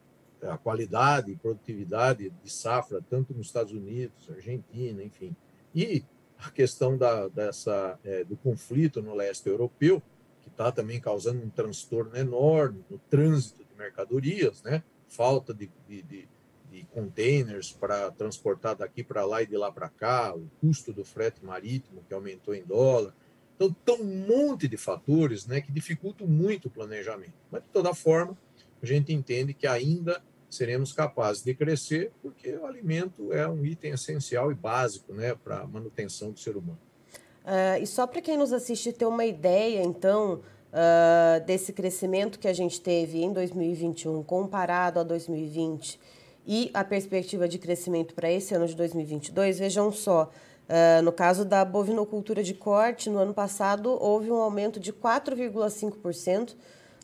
a 0.42 0.56
qualidade 0.56 1.32
e 1.32 1.36
produtividade 1.36 2.30
de 2.30 2.52
safra, 2.52 3.02
tanto 3.10 3.34
nos 3.34 3.48
Estados 3.48 3.72
Unidos, 3.72 4.30
Argentina, 4.30 5.02
enfim, 5.02 5.34
e 5.74 6.04
a 6.38 6.50
questão 6.50 6.96
da, 6.96 7.28
dessa, 7.28 7.98
é, 8.04 8.24
do 8.24 8.36
conflito 8.36 9.02
no 9.02 9.14
leste 9.14 9.48
europeu, 9.48 10.02
que 10.42 10.48
está 10.48 10.70
também 10.70 11.00
causando 11.00 11.44
um 11.44 11.50
transtorno 11.50 12.16
enorme 12.16 12.84
no 12.88 12.98
trânsito 13.10 13.64
de 13.64 13.76
mercadorias, 13.76 14.62
né? 14.62 14.82
falta 15.08 15.52
de, 15.52 15.70
de, 15.88 16.02
de 16.02 16.28
de 16.70 16.84
containers 16.92 17.72
para 17.72 18.10
transportar 18.10 18.76
daqui 18.76 19.02
para 19.02 19.24
lá 19.24 19.42
e 19.42 19.46
de 19.46 19.56
lá 19.56 19.72
para 19.72 19.88
cá, 19.88 20.34
o 20.34 20.48
custo 20.60 20.92
do 20.92 21.04
frete 21.04 21.44
marítimo 21.44 22.04
que 22.06 22.14
aumentou 22.14 22.54
em 22.54 22.64
dólar. 22.64 23.14
Então, 23.56 23.74
tem 23.84 24.00
um 24.00 24.26
monte 24.26 24.68
de 24.68 24.76
fatores 24.76 25.46
né, 25.46 25.60
que 25.60 25.72
dificultam 25.72 26.26
muito 26.26 26.68
o 26.68 26.70
planejamento. 26.70 27.34
Mas, 27.50 27.62
de 27.62 27.68
toda 27.70 27.92
forma, 27.94 28.36
a 28.80 28.86
gente 28.86 29.12
entende 29.12 29.52
que 29.52 29.66
ainda 29.66 30.22
seremos 30.50 30.92
capazes 30.92 31.42
de 31.42 31.54
crescer, 31.54 32.10
porque 32.22 32.56
o 32.56 32.66
alimento 32.66 33.32
é 33.32 33.46
um 33.46 33.64
item 33.64 33.92
essencial 33.92 34.50
e 34.50 34.54
básico 34.54 35.12
né, 35.12 35.34
para 35.34 35.60
a 35.60 35.66
manutenção 35.66 36.30
do 36.30 36.38
ser 36.38 36.56
humano. 36.56 36.78
Uh, 37.44 37.82
e 37.82 37.86
só 37.86 38.06
para 38.06 38.20
quem 38.20 38.36
nos 38.36 38.52
assiste 38.52 38.92
ter 38.92 39.06
uma 39.06 39.24
ideia, 39.24 39.82
então, 39.82 40.40
uh, 40.68 41.44
desse 41.46 41.72
crescimento 41.72 42.38
que 42.38 42.48
a 42.48 42.52
gente 42.52 42.80
teve 42.80 43.22
em 43.22 43.32
2021 43.32 44.22
comparado 44.22 45.00
a 45.00 45.02
2020 45.02 45.98
e 46.46 46.70
a 46.74 46.84
perspectiva 46.84 47.48
de 47.48 47.58
crescimento 47.58 48.14
para 48.14 48.30
esse 48.30 48.54
ano 48.54 48.66
de 48.66 48.74
2022, 48.74 49.58
vejam 49.58 49.90
só, 49.92 50.30
uh, 50.68 51.02
no 51.02 51.12
caso 51.12 51.44
da 51.44 51.64
bovinocultura 51.64 52.42
de 52.42 52.54
corte, 52.54 53.08
no 53.08 53.18
ano 53.18 53.34
passado 53.34 53.96
houve 54.00 54.30
um 54.30 54.36
aumento 54.36 54.78
de 54.78 54.92
4,5% 54.92 56.54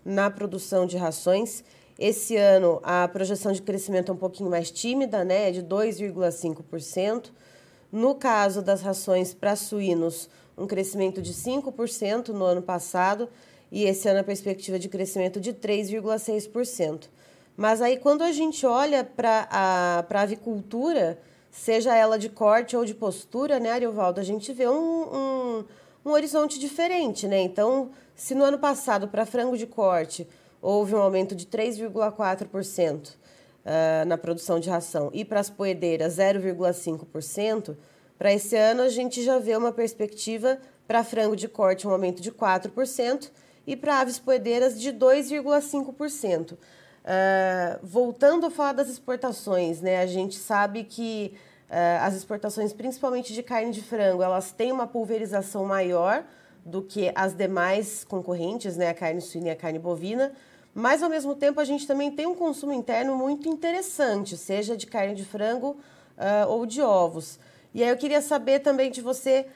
na 0.05 0.31
produção 0.31 0.87
de 0.87 0.97
rações. 0.97 1.65
Esse 1.99 2.37
ano 2.37 2.81
a 2.83 3.07
projeção 3.07 3.53
de 3.53 3.63
crescimento 3.63 4.11
é 4.11 4.15
um 4.15 4.19
pouquinho 4.19 4.51
mais 4.51 4.71
tímida, 4.71 5.25
né, 5.25 5.49
é 5.49 5.53
de 5.53 5.63
2,5%. 5.63 7.31
No 7.93 8.15
caso 8.17 8.61
das 8.61 8.83
rações 8.83 9.33
para 9.33 9.55
suínos, 9.55 10.29
um 10.59 10.67
crescimento 10.67 11.23
de 11.23 11.33
5% 11.33 12.29
no 12.29 12.45
ano 12.45 12.63
passado 12.63 13.29
e 13.71 13.85
esse 13.85 14.09
ano 14.09 14.21
a 14.21 14.25
perspectiva 14.25 14.79
de 14.79 14.89
crescimento 14.89 15.41
de 15.41 15.53
3,6%. 15.53 17.09
Mas 17.57 17.81
aí, 17.81 17.97
quando 17.99 18.23
a 18.23 18.33
gente 18.33 18.67
olha 18.67 19.05
para 19.05 19.49
a 19.49 20.05
pra 20.09 20.23
avicultura, 20.23 21.19
seja 21.53 21.95
ela 21.95 22.19
de 22.19 22.29
corte 22.29 22.77
ou 22.77 22.85
de 22.85 22.95
postura, 22.95 23.61
né, 23.61 23.71
Ariovaldo, 23.71 24.21
a 24.21 24.25
gente 24.25 24.53
vê 24.53 24.69
um, 24.69 24.75
um, 24.75 25.65
um 26.05 26.11
horizonte 26.11 26.59
diferente, 26.59 27.29
né? 27.29 27.41
Então, 27.41 27.93
se 28.17 28.35
no 28.35 28.43
ano 28.43 28.59
passado, 28.59 29.07
para 29.07 29.25
frango 29.25 29.57
de 29.57 29.67
corte, 29.67 30.27
houve 30.65 30.95
um 30.95 30.99
aumento 30.99 31.35
de 31.35 31.47
3,4% 31.47 33.09
uh, 33.11 33.13
ah, 33.67 34.05
na 34.07 34.17
produção 34.17 34.59
de 34.59 34.71
ração 34.71 35.11
e 35.13 35.25
para 35.25 35.39
as 35.39 35.51
poedeiras 35.51 36.17
0,5%, 36.17 37.77
para 38.19 38.33
esse 38.33 38.57
ano 38.57 38.83
a 38.83 38.89
gente 38.89 39.23
já 39.23 39.39
vê 39.39 39.55
uma 39.57 39.73
perspectiva 39.73 40.59
para 40.89 41.05
frango 41.05 41.37
de 41.37 41.49
corte 41.49 41.87
um 41.87 41.91
aumento 41.91 42.23
de 42.23 42.33
4% 42.33 43.31
e 43.67 43.77
para 43.77 44.01
aves 44.01 44.19
poedeiras 44.19 44.81
de 44.81 44.91
2,5%. 44.93 46.53
Uh, 46.53 46.57
voltando 47.83 48.47
a 48.47 48.51
falar 48.51 48.73
das 48.73 48.89
exportações, 48.89 49.83
né? 49.83 50.01
A 50.01 50.07
gente 50.07 50.37
sabe 50.37 50.85
que 50.85 51.35
uh, 51.69 52.03
as 52.03 52.15
exportações, 52.15 52.73
principalmente 52.73 53.35
de 53.35 53.43
carne 53.43 53.73
de 53.73 53.83
frango, 53.83 54.23
elas 54.23 54.53
têm 54.53 54.73
uma 54.73 54.87
pulverização 54.87 55.67
maior 55.67 56.25
do 56.65 56.81
que 56.81 57.13
as 57.15 57.35
demais 57.35 58.05
concorrentes, 58.05 58.79
né? 58.79 58.89
A 58.89 58.95
carne 58.95 59.21
suína 59.21 59.49
e 59.49 59.51
a 59.51 59.57
carne 59.57 59.79
bovina. 59.79 60.33
Mas, 60.75 61.03
ao 61.03 61.09
mesmo 61.09 61.35
tempo, 61.35 61.61
a 61.61 61.65
gente 61.65 61.87
também 61.87 62.11
tem 62.11 62.27
um 62.27 62.35
consumo 62.35 62.73
interno 62.73 63.17
muito 63.17 63.49
interessante, 63.49 64.37
seja 64.37 64.77
de 64.77 64.87
carne 64.87 65.15
de 65.15 65.25
frango 65.25 65.77
uh, 66.19 66.49
ou 66.49 66.67
de 66.67 66.83
ovos. 66.83 67.39
E 67.73 67.83
aí 67.83 67.89
eu 67.89 67.97
queria 67.97 68.21
saber 68.21 68.61
também 68.61 68.91
de 68.91 69.01
você 69.01 69.47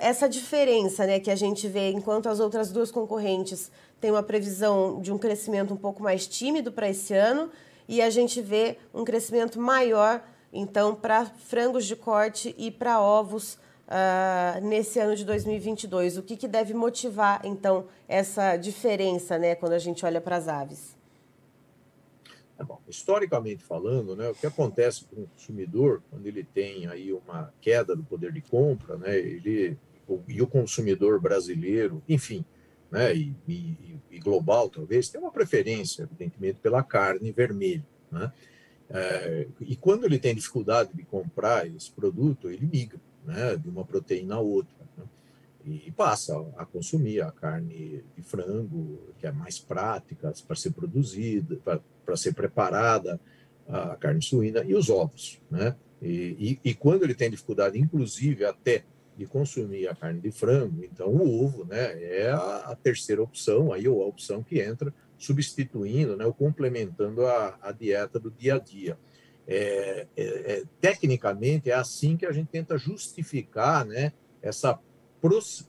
essa 0.00 0.28
diferença 0.28 1.06
né, 1.06 1.18
que 1.18 1.30
a 1.30 1.34
gente 1.34 1.66
vê 1.66 1.90
enquanto 1.90 2.28
as 2.28 2.38
outras 2.38 2.70
duas 2.70 2.90
concorrentes 2.90 3.72
tem 4.00 4.10
uma 4.10 4.22
previsão 4.22 5.00
de 5.00 5.10
um 5.10 5.18
crescimento 5.18 5.72
um 5.72 5.76
pouco 5.76 6.02
mais 6.02 6.26
tímido 6.26 6.70
para 6.70 6.88
esse 6.88 7.14
ano 7.14 7.50
e 7.88 8.02
a 8.02 8.10
gente 8.10 8.40
vê 8.40 8.76
um 8.92 9.04
crescimento 9.04 9.58
maior, 9.58 10.22
então, 10.52 10.94
para 10.94 11.24
frangos 11.26 11.84
de 11.84 11.96
corte 11.96 12.54
e 12.56 12.70
para 12.70 13.00
ovos 13.00 13.58
uh, 13.88 14.66
nesse 14.66 14.98
ano 14.98 15.14
de 15.16 15.24
2022. 15.24 16.16
O 16.16 16.22
que, 16.22 16.36
que 16.36 16.48
deve 16.48 16.74
motivar, 16.74 17.40
então, 17.44 17.86
essa 18.08 18.56
diferença 18.56 19.38
né, 19.38 19.54
quando 19.54 19.72
a 19.72 19.78
gente 19.78 20.04
olha 20.04 20.20
para 20.20 20.36
as 20.36 20.48
aves? 20.48 20.96
É 22.58 22.62
bom, 22.62 22.80
historicamente 22.88 23.64
falando, 23.64 24.14
né, 24.14 24.28
o 24.28 24.34
que 24.34 24.46
acontece 24.46 25.04
com 25.04 25.22
o 25.22 25.26
consumidor 25.26 26.02
quando 26.08 26.26
ele 26.26 26.44
tem 26.44 26.86
aí 26.86 27.12
uma 27.12 27.52
queda 27.60 27.96
do 27.96 28.04
poder 28.04 28.30
de 28.32 28.40
compra, 28.40 28.96
né, 28.96 29.18
ele, 29.18 29.76
e 30.28 30.40
o 30.40 30.46
consumidor 30.46 31.20
brasileiro, 31.20 32.00
enfim, 32.08 32.44
né, 32.92 33.12
e, 33.12 33.34
e, 33.48 33.98
e, 34.08 34.20
global 34.20 34.68
talvez, 34.68 35.08
tem 35.08 35.20
uma 35.20 35.32
preferência, 35.32 36.04
evidentemente, 36.04 36.60
pela 36.60 36.80
carne 36.80 37.32
vermelha. 37.32 37.84
Né? 38.12 38.32
É, 38.88 39.48
e 39.60 39.74
quando 39.74 40.04
ele 40.04 40.20
tem 40.20 40.32
dificuldade 40.32 40.90
de 40.94 41.02
comprar 41.02 41.66
esse 41.66 41.90
produto, 41.90 42.48
ele 42.48 42.66
migra 42.66 43.00
né, 43.24 43.56
de 43.56 43.68
uma 43.68 43.84
proteína 43.84 44.36
a 44.36 44.40
outra. 44.40 44.74
Né? 44.96 45.04
E 45.64 45.90
passa 45.92 46.38
a 46.56 46.66
consumir 46.66 47.22
a 47.22 47.30
carne 47.30 48.04
de 48.16 48.22
frango, 48.22 49.00
que 49.18 49.26
é 49.26 49.32
mais 49.32 49.58
prática 49.58 50.32
para 50.46 50.56
ser 50.56 50.72
produzida, 50.72 51.58
para 52.04 52.16
ser 52.16 52.34
preparada, 52.34 53.18
a 53.66 53.96
carne 53.96 54.22
suína 54.22 54.62
e 54.62 54.74
os 54.74 54.90
ovos. 54.90 55.40
Né? 55.50 55.74
E, 56.02 56.58
e, 56.64 56.70
e 56.70 56.74
quando 56.74 57.02
ele 57.02 57.14
tem 57.14 57.30
dificuldade, 57.30 57.78
inclusive 57.78 58.44
até 58.44 58.84
de 59.16 59.26
consumir 59.26 59.88
a 59.88 59.94
carne 59.94 60.20
de 60.20 60.30
frango, 60.30 60.84
então 60.84 61.08
o 61.08 61.44
ovo 61.44 61.64
né, 61.64 62.02
é 62.02 62.30
a, 62.30 62.56
a 62.66 62.76
terceira 62.76 63.22
opção, 63.22 63.72
aí, 63.72 63.86
ou 63.86 64.02
a 64.02 64.06
opção 64.06 64.42
que 64.42 64.60
entra 64.60 64.92
substituindo 65.16 66.16
né, 66.16 66.26
ou 66.26 66.34
complementando 66.34 67.24
a, 67.26 67.58
a 67.62 67.72
dieta 67.72 68.18
do 68.18 68.30
dia 68.30 68.56
a 68.56 68.58
dia. 68.58 68.98
É, 69.46 70.06
é, 70.16 70.24
é, 70.24 70.62
tecnicamente, 70.80 71.70
é 71.70 71.74
assim 71.74 72.16
que 72.16 72.24
a 72.24 72.32
gente 72.32 72.48
tenta 72.48 72.78
justificar 72.78 73.84
né, 73.84 74.12
essa 74.40 74.78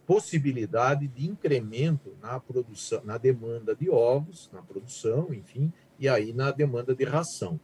possibilidade 0.05 1.07
de 1.07 1.25
incremento 1.25 2.15
na 2.21 2.39
produção, 2.39 3.01
na 3.03 3.17
demanda 3.17 3.75
de 3.75 3.89
ovos, 3.89 4.49
na 4.51 4.61
produção, 4.61 5.33
enfim, 5.33 5.71
e 5.97 6.09
aí 6.09 6.33
na 6.33 6.51
demanda 6.51 6.93
de 6.93 7.05
ração. 7.05 7.59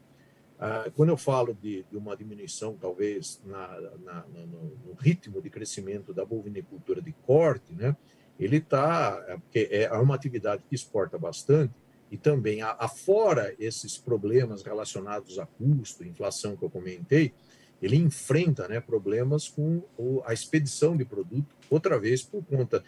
Ah, 0.57 0.91
quando 0.95 1.09
eu 1.09 1.17
falo 1.17 1.53
de, 1.55 1.83
de, 1.89 1.97
uma 1.97 2.15
diminuição, 2.15 2.77
talvez, 2.79 3.41
na, 3.43 3.81
na, 4.03 4.25
no, 4.27 4.71
no, 4.85 4.93
ritmo 4.93 5.41
de 5.41 5.49
crescimento 5.49 6.13
da 6.13 6.23
bovinicultura 6.23 7.01
de 7.01 7.11
corte, 7.25 7.73
né, 7.73 7.97
ele 8.39 8.57
está, 8.57 9.23
é, 9.27 9.37
porque 9.37 9.67
é 9.71 9.91
uma 9.93 10.13
atividade 10.13 10.63
que 10.69 10.75
exporta 10.75 11.17
bastante, 11.17 11.73
e 12.11 12.17
também, 12.17 12.61
afora 12.61 13.55
esses 13.57 13.97
problemas 13.97 14.63
relacionados 14.63 15.39
a 15.39 15.45
custo, 15.45 16.03
inflação 16.03 16.57
que 16.57 16.63
eu 16.63 16.69
comentei, 16.69 17.33
ele 17.81 17.95
enfrenta 17.95 18.67
né, 18.67 18.81
problemas 18.81 19.47
com 19.47 19.81
a 20.25 20.33
expedição 20.33 20.95
de 20.95 21.05
produto, 21.05 21.55
outra 21.69 21.97
vez 21.97 22.21
por 22.21 22.43
conta 22.43 22.83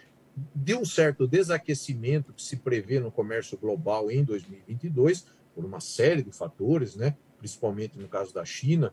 de 0.54 0.74
um 0.74 0.84
certo 0.84 1.26
desaquecimento 1.26 2.34
que 2.34 2.42
se 2.42 2.56
prevê 2.56 3.00
no 3.00 3.10
comércio 3.10 3.56
global 3.56 4.10
em 4.10 4.22
2022, 4.22 5.26
por 5.54 5.64
uma 5.64 5.80
série 5.80 6.22
de 6.22 6.30
fatores, 6.30 6.94
né, 6.94 7.16
principalmente 7.38 7.98
no 7.98 8.08
caso 8.08 8.34
da 8.34 8.44
China, 8.44 8.92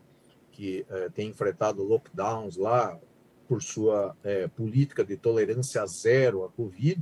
que 0.51 0.85
eh, 0.89 1.09
tem 1.13 1.29
enfrentado 1.29 1.83
lockdowns 1.83 2.57
lá 2.57 3.00
por 3.47 3.61
sua 3.61 4.15
eh, 4.23 4.47
política 4.50 5.03
de 5.03 5.17
tolerância 5.17 5.85
zero 5.85 6.43
à 6.43 6.50
Covid, 6.50 7.01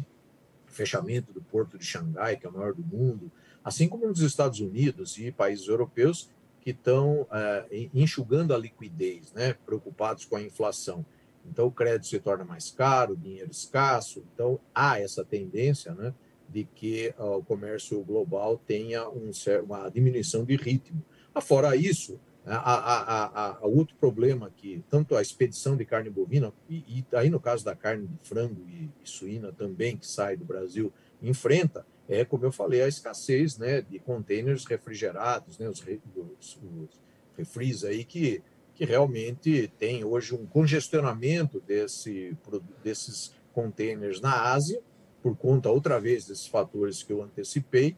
fechamento 0.79 1.33
do 1.33 1.41
porto 1.41 1.77
de 1.77 1.85
Xangai, 1.85 2.37
que 2.37 2.45
é 2.45 2.49
o 2.49 2.53
maior 2.53 2.73
do 2.73 2.83
mundo, 2.83 3.29
assim 3.63 3.89
como 3.89 4.07
nos 4.07 4.21
Estados 4.21 4.61
Unidos 4.61 5.17
e 5.17 5.29
países 5.29 5.67
europeus 5.67 6.29
que 6.61 6.69
estão 6.71 7.27
eh, 7.31 7.89
enxugando 7.93 8.53
a 8.53 8.57
liquidez, 8.57 9.33
né, 9.33 9.53
preocupados 9.65 10.23
com 10.25 10.37
a 10.37 10.41
inflação. 10.41 11.05
Então, 11.45 11.67
o 11.67 11.71
crédito 11.71 12.07
se 12.07 12.19
torna 12.19 12.45
mais 12.45 12.71
caro, 12.71 13.15
dinheiro 13.15 13.51
escasso. 13.51 14.23
Então, 14.33 14.59
há 14.73 14.99
essa 14.99 15.23
tendência 15.23 15.93
né, 15.93 16.13
de 16.47 16.63
que 16.63 17.13
uh, 17.17 17.37
o 17.37 17.43
comércio 17.43 18.01
global 18.03 18.61
tenha 18.67 19.09
um, 19.09 19.31
uma 19.63 19.89
diminuição 19.89 20.43
de 20.43 20.55
ritmo. 20.55 21.03
Fora 21.41 21.75
isso, 21.75 22.19
a, 22.45 22.55
a, 22.55 23.57
a, 23.57 23.65
outro 23.65 23.95
problema 23.95 24.51
que 24.55 24.83
tanto 24.89 25.15
a 25.15 25.21
expedição 25.21 25.75
de 25.75 25.85
carne 25.85 26.09
bovina, 26.09 26.51
e, 26.69 26.77
e 26.87 27.05
aí 27.15 27.29
no 27.29 27.39
caso 27.39 27.63
da 27.63 27.75
carne 27.75 28.07
de 28.07 28.27
frango 28.27 28.65
e, 28.67 28.89
e, 29.03 29.09
suína 29.09 29.51
também, 29.51 29.97
que 29.97 30.07
sai 30.07 30.35
do 30.35 30.45
Brasil, 30.45 30.91
enfrenta, 31.21 31.85
é, 32.07 32.25
como 32.25 32.45
eu 32.45 32.51
falei, 32.51 32.81
a 32.81 32.87
escassez 32.87 33.57
né, 33.57 33.81
de 33.81 33.99
contêineres 33.99 34.65
refrigerados, 34.65 35.59
né, 35.59 35.69
os, 35.69 35.79
os, 35.79 36.59
os 36.63 37.01
refris 37.37 37.83
aí 37.83 38.03
que 38.03 38.41
que 38.79 38.85
realmente 38.85 39.69
tem 39.77 40.05
hoje 40.05 40.33
um 40.33 40.45
congestionamento 40.45 41.59
desse, 41.67 42.33
desses 42.81 43.35
containers 43.51 44.21
na 44.21 44.53
Ásia, 44.53 44.81
por 45.21 45.35
conta, 45.35 45.69
outra 45.69 45.99
vez, 45.99 46.25
desses 46.25 46.47
fatores 46.47 47.03
que 47.03 47.11
eu 47.11 47.21
antecipei, 47.21 47.97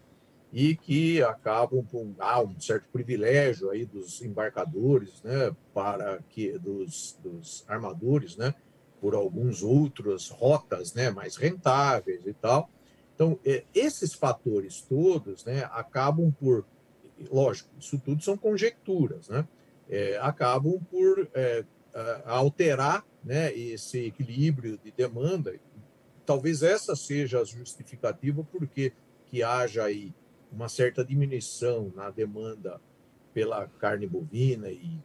e 0.51 0.75
que 0.75 1.21
acabam 1.23 1.83
com 1.85 2.13
ah, 2.19 2.41
um 2.41 2.59
certo 2.59 2.85
privilégio 2.91 3.69
aí 3.69 3.85
dos 3.85 4.21
embarcadores, 4.21 5.21
né, 5.23 5.55
para 5.73 6.19
que 6.29 6.57
dos, 6.59 7.17
dos 7.23 7.63
armadores, 7.67 8.35
né, 8.35 8.53
por 8.99 9.15
alguns 9.15 9.63
outras 9.63 10.29
rotas, 10.29 10.93
né, 10.93 11.09
mais 11.09 11.37
rentáveis 11.37 12.27
e 12.27 12.33
tal. 12.33 12.69
Então, 13.15 13.39
é, 13.45 13.63
esses 13.73 14.13
fatores 14.13 14.81
todos, 14.81 15.45
né, 15.45 15.63
acabam 15.71 16.31
por, 16.31 16.65
lógico, 17.31 17.69
isso 17.79 17.97
tudo 17.99 18.21
são 18.21 18.35
conjecturas, 18.35 19.29
né, 19.29 19.47
é, 19.89 20.17
acabam 20.17 20.79
por 20.91 21.29
é, 21.33 21.63
alterar 22.25 23.05
né, 23.23 23.53
esse 23.53 24.05
equilíbrio 24.05 24.77
de 24.83 24.91
demanda. 24.91 25.53
Talvez 26.25 26.61
essa 26.61 26.95
seja 26.95 27.41
a 27.41 27.45
justificativa 27.45 28.45
porque 28.51 28.93
que 29.27 29.43
haja 29.43 29.85
aí 29.85 30.13
uma 30.51 30.67
certa 30.67 31.03
diminuição 31.03 31.91
na 31.95 32.09
demanda 32.09 32.79
pela 33.33 33.67
carne 33.79 34.05
bovina 34.05 34.69
e, 34.69 34.99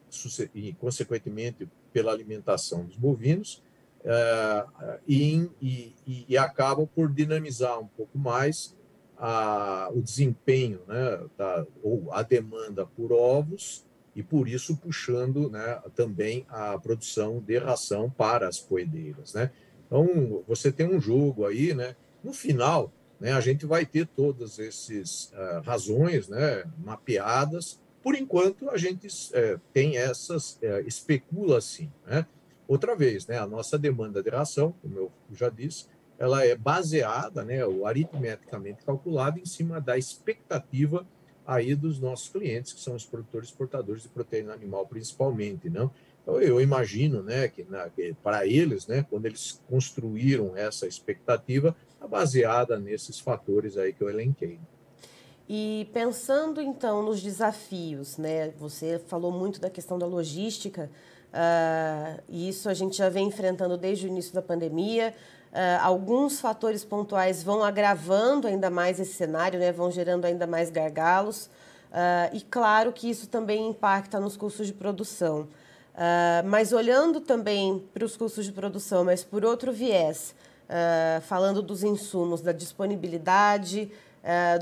e 0.54 0.72
consequentemente, 0.74 1.68
pela 1.92 2.12
alimentação 2.12 2.84
dos 2.84 2.96
bovinos, 2.96 3.62
uh, 4.00 4.98
e, 5.06 5.48
e, 5.62 5.94
e, 6.28 6.36
acaba 6.36 6.86
por 6.86 7.10
dinamizar 7.10 7.78
um 7.78 7.86
pouco 7.86 8.18
mais 8.18 8.76
a, 9.16 9.88
o 9.94 10.02
desempenho, 10.02 10.80
né, 10.86 11.24
da, 11.38 11.66
ou 11.82 12.12
a 12.12 12.22
demanda 12.22 12.84
por 12.84 13.12
ovos 13.12 13.84
e 14.14 14.22
por 14.22 14.48
isso 14.48 14.76
puxando 14.76 15.50
né, 15.50 15.80
também 15.94 16.44
a 16.48 16.78
produção 16.78 17.40
de 17.40 17.58
ração 17.58 18.10
para 18.10 18.48
as 18.48 18.58
poedeiras. 18.58 19.34
Né? 19.34 19.50
Então, 19.86 20.42
você 20.46 20.72
tem 20.72 20.86
um 20.86 21.00
jogo 21.00 21.46
aí, 21.46 21.74
né? 21.74 21.94
no 22.22 22.32
final, 22.32 22.92
né, 23.18 23.32
a 23.32 23.40
gente 23.40 23.64
vai 23.66 23.86
ter 23.86 24.06
todas 24.06 24.58
essas 24.58 25.32
uh, 25.32 25.60
razões 25.64 26.28
né, 26.28 26.64
mapeadas. 26.78 27.80
Por 28.02 28.14
enquanto, 28.14 28.70
a 28.70 28.76
gente 28.76 29.06
uh, 29.06 29.60
tem 29.72 29.96
essas, 29.96 30.54
uh, 30.56 30.86
especula 30.86 31.58
assim. 31.58 31.90
Né? 32.06 32.26
Outra 32.68 32.94
vez, 32.94 33.26
né, 33.26 33.38
a 33.38 33.46
nossa 33.46 33.78
demanda 33.78 34.22
de 34.22 34.30
ração, 34.30 34.74
como 34.82 34.98
eu 34.98 35.12
já 35.32 35.48
disse, 35.48 35.86
ela 36.18 36.44
é 36.44 36.56
baseada, 36.56 37.44
né, 37.44 37.64
ou 37.64 37.86
aritmeticamente 37.86 38.82
calculada, 38.84 39.38
em 39.38 39.44
cima 39.44 39.80
da 39.80 39.98
expectativa 39.98 41.06
aí 41.46 41.74
dos 41.74 42.00
nossos 42.00 42.28
clientes, 42.28 42.72
que 42.72 42.80
são 42.80 42.94
os 42.94 43.04
produtores 43.04 43.48
exportadores 43.48 44.02
de 44.02 44.08
proteína 44.08 44.52
animal, 44.52 44.86
principalmente, 44.86 45.70
não? 45.70 45.90
Então, 46.22 46.40
eu 46.40 46.60
imagino, 46.60 47.22
né, 47.22 47.46
que, 47.46 47.64
que 47.94 48.14
para 48.20 48.44
eles, 48.44 48.88
né, 48.88 49.06
quando 49.08 49.26
eles 49.26 49.62
construíram 49.68 50.56
essa 50.56 50.86
expectativa, 50.86 51.76
baseada 52.06 52.78
nesses 52.78 53.18
fatores 53.18 53.76
aí 53.76 53.92
que 53.92 54.02
eu 54.02 54.10
elenquei. 54.10 54.58
E 55.48 55.88
pensando 55.92 56.60
então 56.60 57.02
nos 57.02 57.22
desafios, 57.22 58.18
né? 58.18 58.50
Você 58.58 58.98
falou 59.06 59.30
muito 59.30 59.60
da 59.60 59.70
questão 59.70 59.96
da 59.96 60.04
logística, 60.04 60.90
uh, 61.32 62.20
e 62.28 62.48
isso 62.48 62.68
a 62.68 62.74
gente 62.74 62.96
já 62.96 63.08
vem 63.08 63.28
enfrentando 63.28 63.76
desde 63.76 64.06
o 64.06 64.08
início 64.08 64.34
da 64.34 64.42
pandemia. 64.42 65.14
Uh, 65.52 65.82
alguns 65.82 66.40
fatores 66.40 66.84
pontuais 66.84 67.44
vão 67.44 67.62
agravando 67.62 68.48
ainda 68.48 68.68
mais 68.68 68.98
esse 68.98 69.14
cenário, 69.14 69.58
né, 69.58 69.70
vão 69.70 69.88
gerando 69.88 70.24
ainda 70.24 70.48
mais 70.48 70.68
gargalos. 70.68 71.46
Uh, 71.92 72.34
e 72.34 72.40
claro 72.40 72.92
que 72.92 73.08
isso 73.08 73.28
também 73.28 73.68
impacta 73.68 74.18
nos 74.18 74.36
custos 74.36 74.66
de 74.66 74.72
produção. 74.72 75.48
Mas 76.44 76.74
olhando 76.74 77.22
também 77.22 77.82
para 77.94 78.04
os 78.04 78.18
custos 78.18 78.44
de 78.44 78.52
produção, 78.52 79.02
mas 79.02 79.24
por 79.24 79.46
outro 79.46 79.72
viés, 79.72 80.34
falando 81.22 81.62
dos 81.62 81.82
insumos, 81.82 82.40
da 82.40 82.52
disponibilidade, 82.52 83.90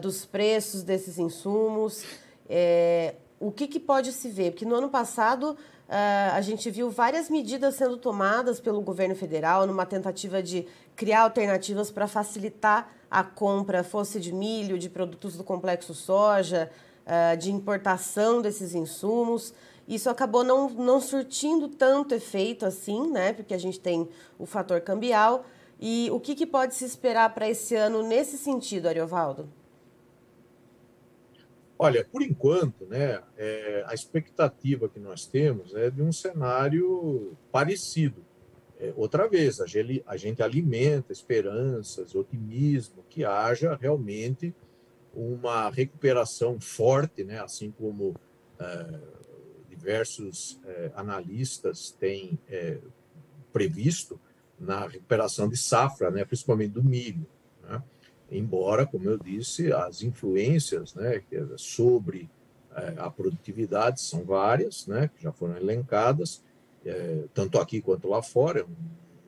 dos 0.02 0.24
preços 0.24 0.82
desses 0.82 1.18
insumos, 1.18 2.04
é, 2.48 3.14
o 3.40 3.50
que, 3.50 3.66
que 3.66 3.80
pode 3.80 4.12
se 4.12 4.28
ver? 4.28 4.50
Porque 4.50 4.66
no 4.66 4.74
ano 4.74 4.90
passado 4.90 5.56
Uh, 5.84 6.32
a 6.32 6.40
gente 6.40 6.70
viu 6.70 6.90
várias 6.90 7.28
medidas 7.28 7.74
sendo 7.74 7.98
tomadas 7.98 8.58
pelo 8.58 8.80
governo 8.80 9.14
federal 9.14 9.66
numa 9.66 9.84
tentativa 9.84 10.42
de 10.42 10.66
criar 10.96 11.20
alternativas 11.20 11.90
para 11.90 12.08
facilitar 12.08 12.90
a 13.10 13.22
compra, 13.22 13.84
fosse 13.84 14.18
de 14.18 14.32
milho, 14.32 14.78
de 14.78 14.88
produtos 14.88 15.36
do 15.36 15.44
complexo 15.44 15.92
soja, 15.92 16.70
uh, 17.06 17.36
de 17.36 17.52
importação 17.52 18.40
desses 18.40 18.74
insumos. 18.74 19.52
Isso 19.86 20.08
acabou 20.08 20.42
não, 20.42 20.70
não 20.70 21.02
surtindo 21.02 21.68
tanto 21.68 22.14
efeito 22.14 22.64
assim, 22.64 23.10
né? 23.10 23.34
Porque 23.34 23.52
a 23.52 23.58
gente 23.58 23.78
tem 23.78 24.08
o 24.38 24.46
fator 24.46 24.80
cambial. 24.80 25.44
E 25.86 26.10
o 26.10 26.18
que, 26.18 26.34
que 26.34 26.46
pode 26.46 26.74
se 26.74 26.86
esperar 26.86 27.34
para 27.34 27.46
esse 27.46 27.76
ano 27.76 28.02
nesse 28.02 28.38
sentido, 28.38 28.88
Ariovaldo? 28.88 29.46
Olha, 31.78 32.02
por 32.02 32.22
enquanto, 32.22 32.86
né, 32.86 33.22
é, 33.36 33.84
a 33.86 33.92
expectativa 33.92 34.88
que 34.88 34.98
nós 34.98 35.26
temos 35.26 35.74
é 35.74 35.90
de 35.90 36.00
um 36.00 36.10
cenário 36.10 37.36
parecido. 37.52 38.24
É, 38.80 38.94
outra 38.96 39.28
vez, 39.28 39.60
a 39.60 39.66
gente, 39.66 40.02
a 40.06 40.16
gente 40.16 40.42
alimenta 40.42 41.12
esperanças, 41.12 42.14
otimismo, 42.14 43.04
que 43.10 43.22
haja 43.22 43.76
realmente 43.78 44.54
uma 45.14 45.68
recuperação 45.68 46.58
forte, 46.58 47.22
né, 47.24 47.40
assim 47.40 47.70
como 47.70 48.14
é, 48.58 49.00
diversos 49.68 50.58
é, 50.64 50.92
analistas 50.94 51.90
têm 51.90 52.38
é, 52.48 52.78
previsto 53.52 54.18
na 54.64 54.86
recuperação 54.86 55.48
de 55.48 55.56
safra, 55.56 56.10
né, 56.10 56.24
principalmente 56.24 56.72
do 56.72 56.82
milho. 56.82 57.26
Né? 57.62 57.82
embora, 58.30 58.86
como 58.86 59.08
eu 59.08 59.18
disse, 59.18 59.72
as 59.72 60.02
influências 60.02 60.94
né, 60.94 61.22
sobre 61.56 62.28
é, 62.74 62.94
a 62.98 63.10
produtividade 63.10 64.00
são 64.00 64.24
várias, 64.24 64.86
né, 64.86 65.08
que 65.14 65.22
já 65.22 65.32
foram 65.32 65.56
elencadas, 65.56 66.42
é, 66.84 67.24
tanto 67.32 67.58
aqui 67.58 67.80
quanto 67.80 68.08
lá 68.08 68.22
fora, 68.22 68.60
é 68.60 68.64
um 68.64 68.74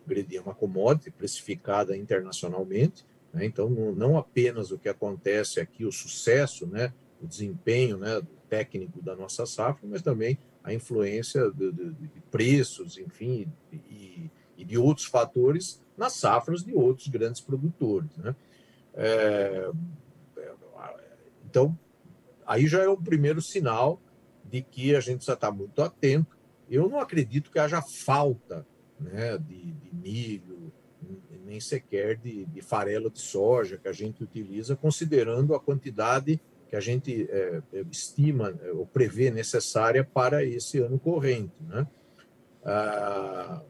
ingrediente, 0.04 0.44
uma 0.44 0.54
commodity 0.54 1.10
precificada 1.10 1.96
internacionalmente, 1.96 3.04
né, 3.32 3.44
então 3.44 3.68
não, 3.68 4.16
apenas 4.16 4.70
o 4.70 4.78
que 4.78 4.88
acontece 4.88 5.60
aqui, 5.60 5.84
o 5.84 5.92
sucesso 5.92 6.66
né, 6.66 6.92
o 7.22 7.26
desempenho 7.26 7.96
né, 7.96 8.20
técnico 8.48 9.02
da 9.02 9.14
nossa 9.14 9.46
safra, 9.46 9.86
mas 9.88 10.02
também 10.02 10.38
a 10.62 10.74
influência 10.74 11.50
de, 11.52 11.70
de, 11.72 11.92
de 11.92 12.20
preços, 12.30 12.98
enfim, 12.98 13.46
e, 13.72 14.30
e, 14.56 14.64
de 14.64 14.78
outros 14.78 15.06
fatores 15.06 15.82
nas 15.96 16.12
safras 16.14 16.62
de 16.62 16.74
outros 16.74 17.08
grandes 17.08 17.40
produtores. 17.40 18.10
Né? 18.16 18.34
É, 18.94 19.70
então, 21.48 21.78
aí 22.46 22.66
já 22.66 22.82
é 22.82 22.88
o 22.88 22.96
primeiro 22.96 23.40
sinal 23.40 24.00
de 24.44 24.62
que 24.62 24.94
a 24.94 25.00
gente 25.00 25.16
precisa 25.16 25.34
estar 25.34 25.50
muito 25.50 25.80
atento. 25.82 26.36
Eu 26.68 26.88
não 26.88 27.00
acredito 27.00 27.50
que 27.50 27.58
haja 27.58 27.80
falta 27.80 28.66
né, 29.00 29.38
de, 29.38 29.72
de 29.72 29.94
milho, 29.94 30.72
nem 31.44 31.60
sequer 31.60 32.16
de, 32.16 32.44
de, 32.46 32.60
farelo 32.60 33.08
de 33.08 33.20
soja 33.20 33.78
que 33.78 33.88
a 33.88 33.92
gente 33.92 34.22
utiliza, 34.22 34.74
considerando 34.74 35.54
a 35.54 35.60
quantidade 35.60 36.40
que 36.68 36.74
a 36.74 36.80
gente 36.80 37.28
é, 37.30 37.62
estima 37.90 38.58
é, 38.62 38.72
ou 38.72 38.84
prevê 38.84 39.30
necessária 39.30 40.04
para 40.04 40.44
esse 40.44 40.78
ano 40.78 40.98
corrente. 40.98 41.54
Né? 41.60 41.86
Ah, 42.64 43.62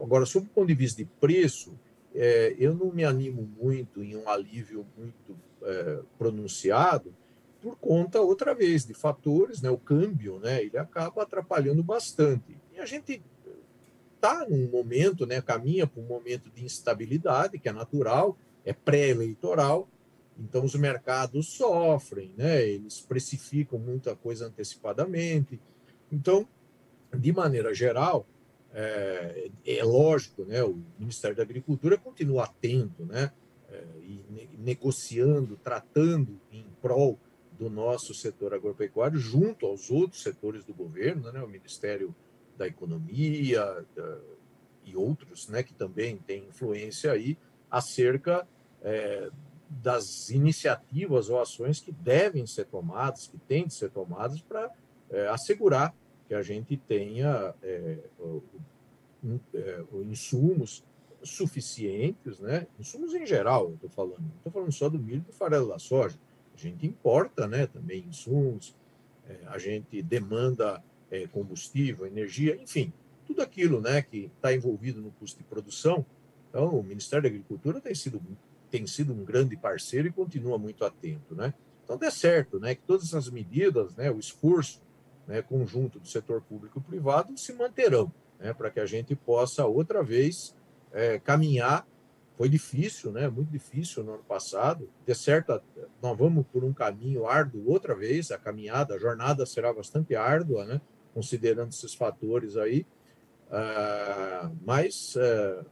agora, 0.00 0.26
sob 0.26 0.46
o 0.46 0.50
ponto 0.50 0.68
de 0.68 0.74
vista 0.74 1.02
de 1.02 1.08
preço, 1.20 1.78
é, 2.14 2.54
eu 2.58 2.74
não 2.74 2.92
me 2.92 3.04
animo 3.04 3.42
muito 3.60 4.02
em 4.02 4.16
um 4.16 4.28
alívio 4.28 4.86
muito 4.96 5.36
é, 5.62 6.00
pronunciado, 6.16 7.14
por 7.60 7.76
conta, 7.76 8.20
outra 8.20 8.54
vez, 8.54 8.84
de 8.84 8.92
fatores, 8.92 9.62
né? 9.62 9.70
o 9.70 9.78
câmbio, 9.78 10.38
né? 10.38 10.62
ele 10.62 10.76
acaba 10.76 11.22
atrapalhando 11.22 11.82
bastante. 11.82 12.54
E 12.74 12.78
a 12.78 12.84
gente 12.84 13.22
está 14.14 14.46
num 14.46 14.68
momento, 14.68 15.24
né? 15.24 15.40
caminha 15.40 15.86
para 15.86 16.02
um 16.02 16.06
momento 16.06 16.50
de 16.50 16.62
instabilidade, 16.62 17.58
que 17.58 17.68
é 17.68 17.72
natural, 17.72 18.36
é 18.66 18.74
pré-eleitoral, 18.74 19.88
então 20.38 20.62
os 20.62 20.74
mercados 20.74 21.54
sofrem, 21.54 22.34
né? 22.36 22.62
eles 22.62 23.00
precificam 23.00 23.78
muita 23.78 24.14
coisa 24.14 24.46
antecipadamente. 24.46 25.58
Então, 26.12 26.46
de 27.14 27.32
maneira 27.32 27.72
geral, 27.72 28.26
é, 28.74 29.50
é 29.64 29.84
lógico, 29.84 30.44
né? 30.44 30.62
o 30.62 30.82
Ministério 30.98 31.36
da 31.36 31.42
Agricultura 31.42 31.96
continua 31.96 32.44
atento 32.44 33.04
né? 33.04 33.30
É, 33.70 33.84
e 34.02 34.24
ne 34.28 34.50
negociando, 34.58 35.56
tratando 35.56 36.40
em 36.50 36.66
prol 36.82 37.18
do 37.58 37.70
nosso 37.70 38.12
setor 38.14 38.52
agropecuário 38.52 39.18
junto 39.18 39.66
aos 39.66 39.90
outros 39.90 40.22
setores 40.22 40.64
do 40.64 40.74
governo, 40.74 41.30
né, 41.30 41.40
o 41.42 41.48
Ministério 41.48 42.14
da 42.56 42.66
Economia 42.66 43.84
da, 43.94 44.18
e 44.84 44.96
outros, 44.96 45.48
né, 45.48 45.62
que 45.62 45.72
também 45.72 46.16
têm 46.16 46.46
influência 46.48 47.12
aí 47.12 47.38
acerca 47.70 48.46
é, 48.82 49.30
das 49.68 50.30
iniciativas 50.30 51.28
ou 51.28 51.40
ações 51.40 51.80
que 51.80 51.90
devem 51.90 52.46
ser 52.46 52.66
tomadas, 52.66 53.26
que 53.26 53.38
têm 53.38 53.66
de 53.66 53.74
ser 53.74 53.90
tomadas 53.90 54.40
para 54.40 54.70
é, 55.10 55.28
assegurar 55.28 55.94
a 56.34 56.42
gente 56.42 56.76
tenha 56.76 57.54
é, 57.62 57.98
é, 59.54 59.84
insumos 60.04 60.84
suficientes, 61.22 62.38
né? 62.40 62.66
Insumos 62.78 63.14
em 63.14 63.26
geral, 63.26 63.72
estou 63.74 63.90
falando, 63.90 64.20
não 64.20 64.36
estou 64.36 64.52
falando 64.52 64.72
só 64.72 64.88
do 64.88 64.98
milho 64.98 65.22
do 65.22 65.32
farelo 65.32 65.68
da 65.68 65.78
soja 65.78 66.18
a 66.54 66.58
gente 66.58 66.86
importa 66.86 67.46
né, 67.46 67.66
também 67.66 68.04
insumos, 68.08 68.74
é, 69.28 69.38
a 69.46 69.58
gente 69.58 70.00
demanda 70.02 70.82
é, 71.10 71.26
combustível, 71.26 72.06
energia, 72.06 72.56
enfim, 72.56 72.92
tudo 73.26 73.42
aquilo 73.42 73.80
né, 73.80 74.00
que 74.02 74.30
está 74.36 74.54
envolvido 74.54 75.00
no 75.00 75.10
custo 75.12 75.38
de 75.38 75.44
produção. 75.44 76.06
Então, 76.48 76.78
o 76.78 76.82
Ministério 76.82 77.22
da 77.24 77.28
Agricultura 77.28 77.80
tem 77.80 77.94
sido, 77.94 78.22
tem 78.70 78.86
sido 78.86 79.12
um 79.12 79.24
grande 79.24 79.56
parceiro 79.56 80.06
e 80.06 80.12
continua 80.12 80.56
muito 80.56 80.84
atento. 80.84 81.34
Né? 81.34 81.52
Então, 81.84 81.98
dê 81.98 82.10
certo 82.10 82.60
né, 82.60 82.74
que 82.74 82.82
todas 82.82 83.06
essas 83.06 83.28
medidas, 83.28 83.94
né, 83.96 84.10
o 84.10 84.18
esforço 84.18 84.80
né, 85.26 85.42
conjunto 85.42 85.98
do 85.98 86.08
setor 86.08 86.42
público 86.42 86.78
e 86.78 86.82
privado 86.82 87.36
se 87.38 87.52
manterão, 87.52 88.12
né, 88.38 88.52
para 88.52 88.70
que 88.70 88.80
a 88.80 88.86
gente 88.86 89.14
possa 89.14 89.66
outra 89.66 90.02
vez 90.02 90.54
é, 90.92 91.18
caminhar 91.18 91.86
foi 92.36 92.48
difícil, 92.48 93.12
né? 93.12 93.28
Muito 93.28 93.50
difícil 93.50 94.02
no 94.02 94.14
ano 94.14 94.24
passado. 94.24 94.90
De 95.06 95.14
certo, 95.14 95.60
nós 96.02 96.18
vamos 96.18 96.44
por 96.52 96.64
um 96.64 96.72
caminho 96.72 97.26
árduo 97.26 97.70
outra 97.70 97.94
vez. 97.94 98.30
A 98.30 98.38
caminhada, 98.38 98.94
a 98.94 98.98
jornada 98.98 99.46
será 99.46 99.72
bastante 99.72 100.16
árdua, 100.16 100.64
né? 100.64 100.80
Considerando 101.12 101.70
esses 101.70 101.94
fatores 101.94 102.56
aí. 102.56 102.84
Uh, 103.46 104.56
mas, 104.64 105.14
uh, 105.14 105.64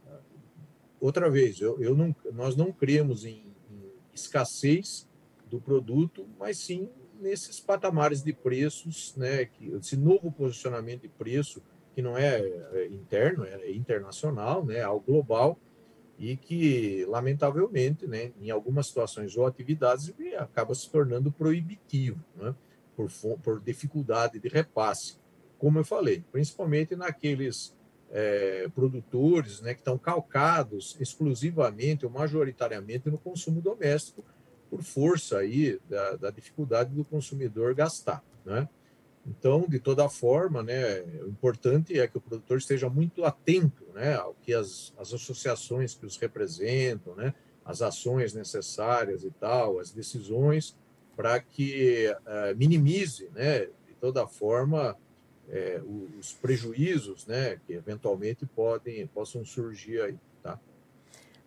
outra 1.01 1.29
vez, 1.29 1.59
eu, 1.59 1.81
eu 1.81 1.93
não, 1.95 2.15
nós 2.31 2.55
não 2.55 2.71
cremos 2.71 3.25
em, 3.25 3.53
em, 3.69 3.91
escassez 4.13 5.05
do 5.49 5.59
produto, 5.59 6.25
mas 6.39 6.57
sim 6.59 6.89
nesses 7.23 7.59
patamares 7.59 8.21
de 8.21 8.33
preços, 8.33 9.15
né? 9.15 9.45
Que, 9.45 9.71
esse 9.71 9.97
novo 9.97 10.31
posicionamento 10.31 11.03
de 11.03 11.09
preço, 11.09 11.63
que 11.95 12.01
não 12.01 12.17
é, 12.17 12.39
é 12.39 12.87
interno, 12.87 13.45
é 13.45 13.71
internacional, 13.71 14.65
né? 14.65 14.81
Ao 14.81 14.99
global 14.99 15.57
e 16.19 16.37
que, 16.37 17.05
lamentavelmente, 17.05 18.05
né, 18.07 18.31
em 18.39 18.51
algumas 18.51 18.87
situações 18.87 19.35
ou 19.35 19.45
atividades, 19.45 20.13
acaba 20.37 20.73
se 20.75 20.89
tornando 20.89 21.31
proibitivo, 21.31 22.23
né, 22.35 22.53
por, 22.95 23.09
por 23.41 23.59
dificuldade 23.59 24.39
de 24.39 24.47
repasse. 24.47 25.17
Como 25.57 25.79
eu 25.79 25.83
falei, 25.83 26.23
principalmente 26.31 26.95
naqueles 26.95 27.75
é, 28.11 28.69
produtores 28.75 29.59
né, 29.61 29.73
que 29.73 29.79
estão 29.81 29.97
calcados 29.97 30.95
exclusivamente 30.99 32.05
ou 32.05 32.11
majoritariamente 32.11 33.09
no 33.09 33.17
consumo 33.17 33.59
doméstico, 33.59 34.23
por 34.73 34.81
força 34.81 35.37
aí 35.37 35.79
da, 35.87 36.15
da 36.15 36.29
dificuldade 36.31 36.89
do 36.95 37.05
consumidor 37.05 37.75
gastar. 37.75 38.23
Né? 38.43 38.67
Então, 39.23 39.67
de 39.69 39.79
toda 39.79 40.09
forma, 40.09 40.63
né, 40.63 41.01
o 41.23 41.29
importante 41.29 41.99
é 41.99 42.07
que 42.07 42.17
o 42.17 42.21
produtor 42.21 42.57
esteja 42.57 42.89
muito 42.89 43.23
atento 43.23 43.85
né, 43.93 44.15
ao 44.15 44.33
que 44.41 44.51
as, 44.51 44.91
as 44.97 45.13
associações 45.13 45.93
que 45.93 46.07
os 46.07 46.17
representam, 46.17 47.15
né, 47.15 47.35
as 47.63 47.83
ações 47.83 48.33
necessárias 48.33 49.23
e 49.23 49.29
tal, 49.29 49.79
as 49.79 49.91
decisões, 49.91 50.75
para 51.15 51.39
que 51.39 52.11
uh, 52.11 52.57
minimize, 52.57 53.29
né, 53.35 53.67
de 53.87 53.93
toda 54.01 54.25
forma, 54.25 54.97
é, 55.49 55.79
os 56.19 56.33
prejuízos 56.33 57.27
né, 57.27 57.59
que 57.67 57.73
eventualmente 57.73 58.43
podem, 58.47 59.05
possam 59.05 59.45
surgir 59.45 60.01
aí. 60.01 60.17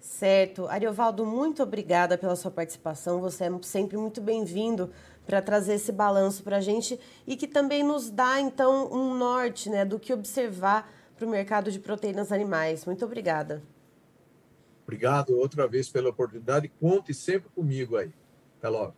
Certo. 0.06 0.68
Ariovaldo, 0.68 1.26
muito 1.26 1.62
obrigada 1.64 2.16
pela 2.16 2.36
sua 2.36 2.50
participação. 2.50 3.20
Você 3.20 3.44
é 3.44 3.50
sempre 3.62 3.96
muito 3.96 4.20
bem-vindo 4.20 4.90
para 5.26 5.42
trazer 5.42 5.74
esse 5.74 5.90
balanço 5.90 6.44
para 6.44 6.58
a 6.58 6.60
gente 6.60 6.98
e 7.26 7.36
que 7.36 7.48
também 7.48 7.82
nos 7.82 8.08
dá, 8.08 8.40
então, 8.40 8.90
um 8.92 9.14
norte 9.14 9.68
né, 9.68 9.84
do 9.84 9.98
que 9.98 10.12
observar 10.12 10.90
para 11.16 11.26
o 11.26 11.28
mercado 11.28 11.72
de 11.72 11.80
proteínas 11.80 12.30
animais. 12.30 12.86
Muito 12.86 13.04
obrigada. 13.04 13.62
Obrigado 14.84 15.36
outra 15.36 15.66
vez 15.66 15.88
pela 15.88 16.08
oportunidade. 16.08 16.68
Conte 16.80 17.12
sempre 17.12 17.50
comigo 17.50 17.96
aí. 17.96 18.12
Até 18.58 18.68
logo. 18.68 18.94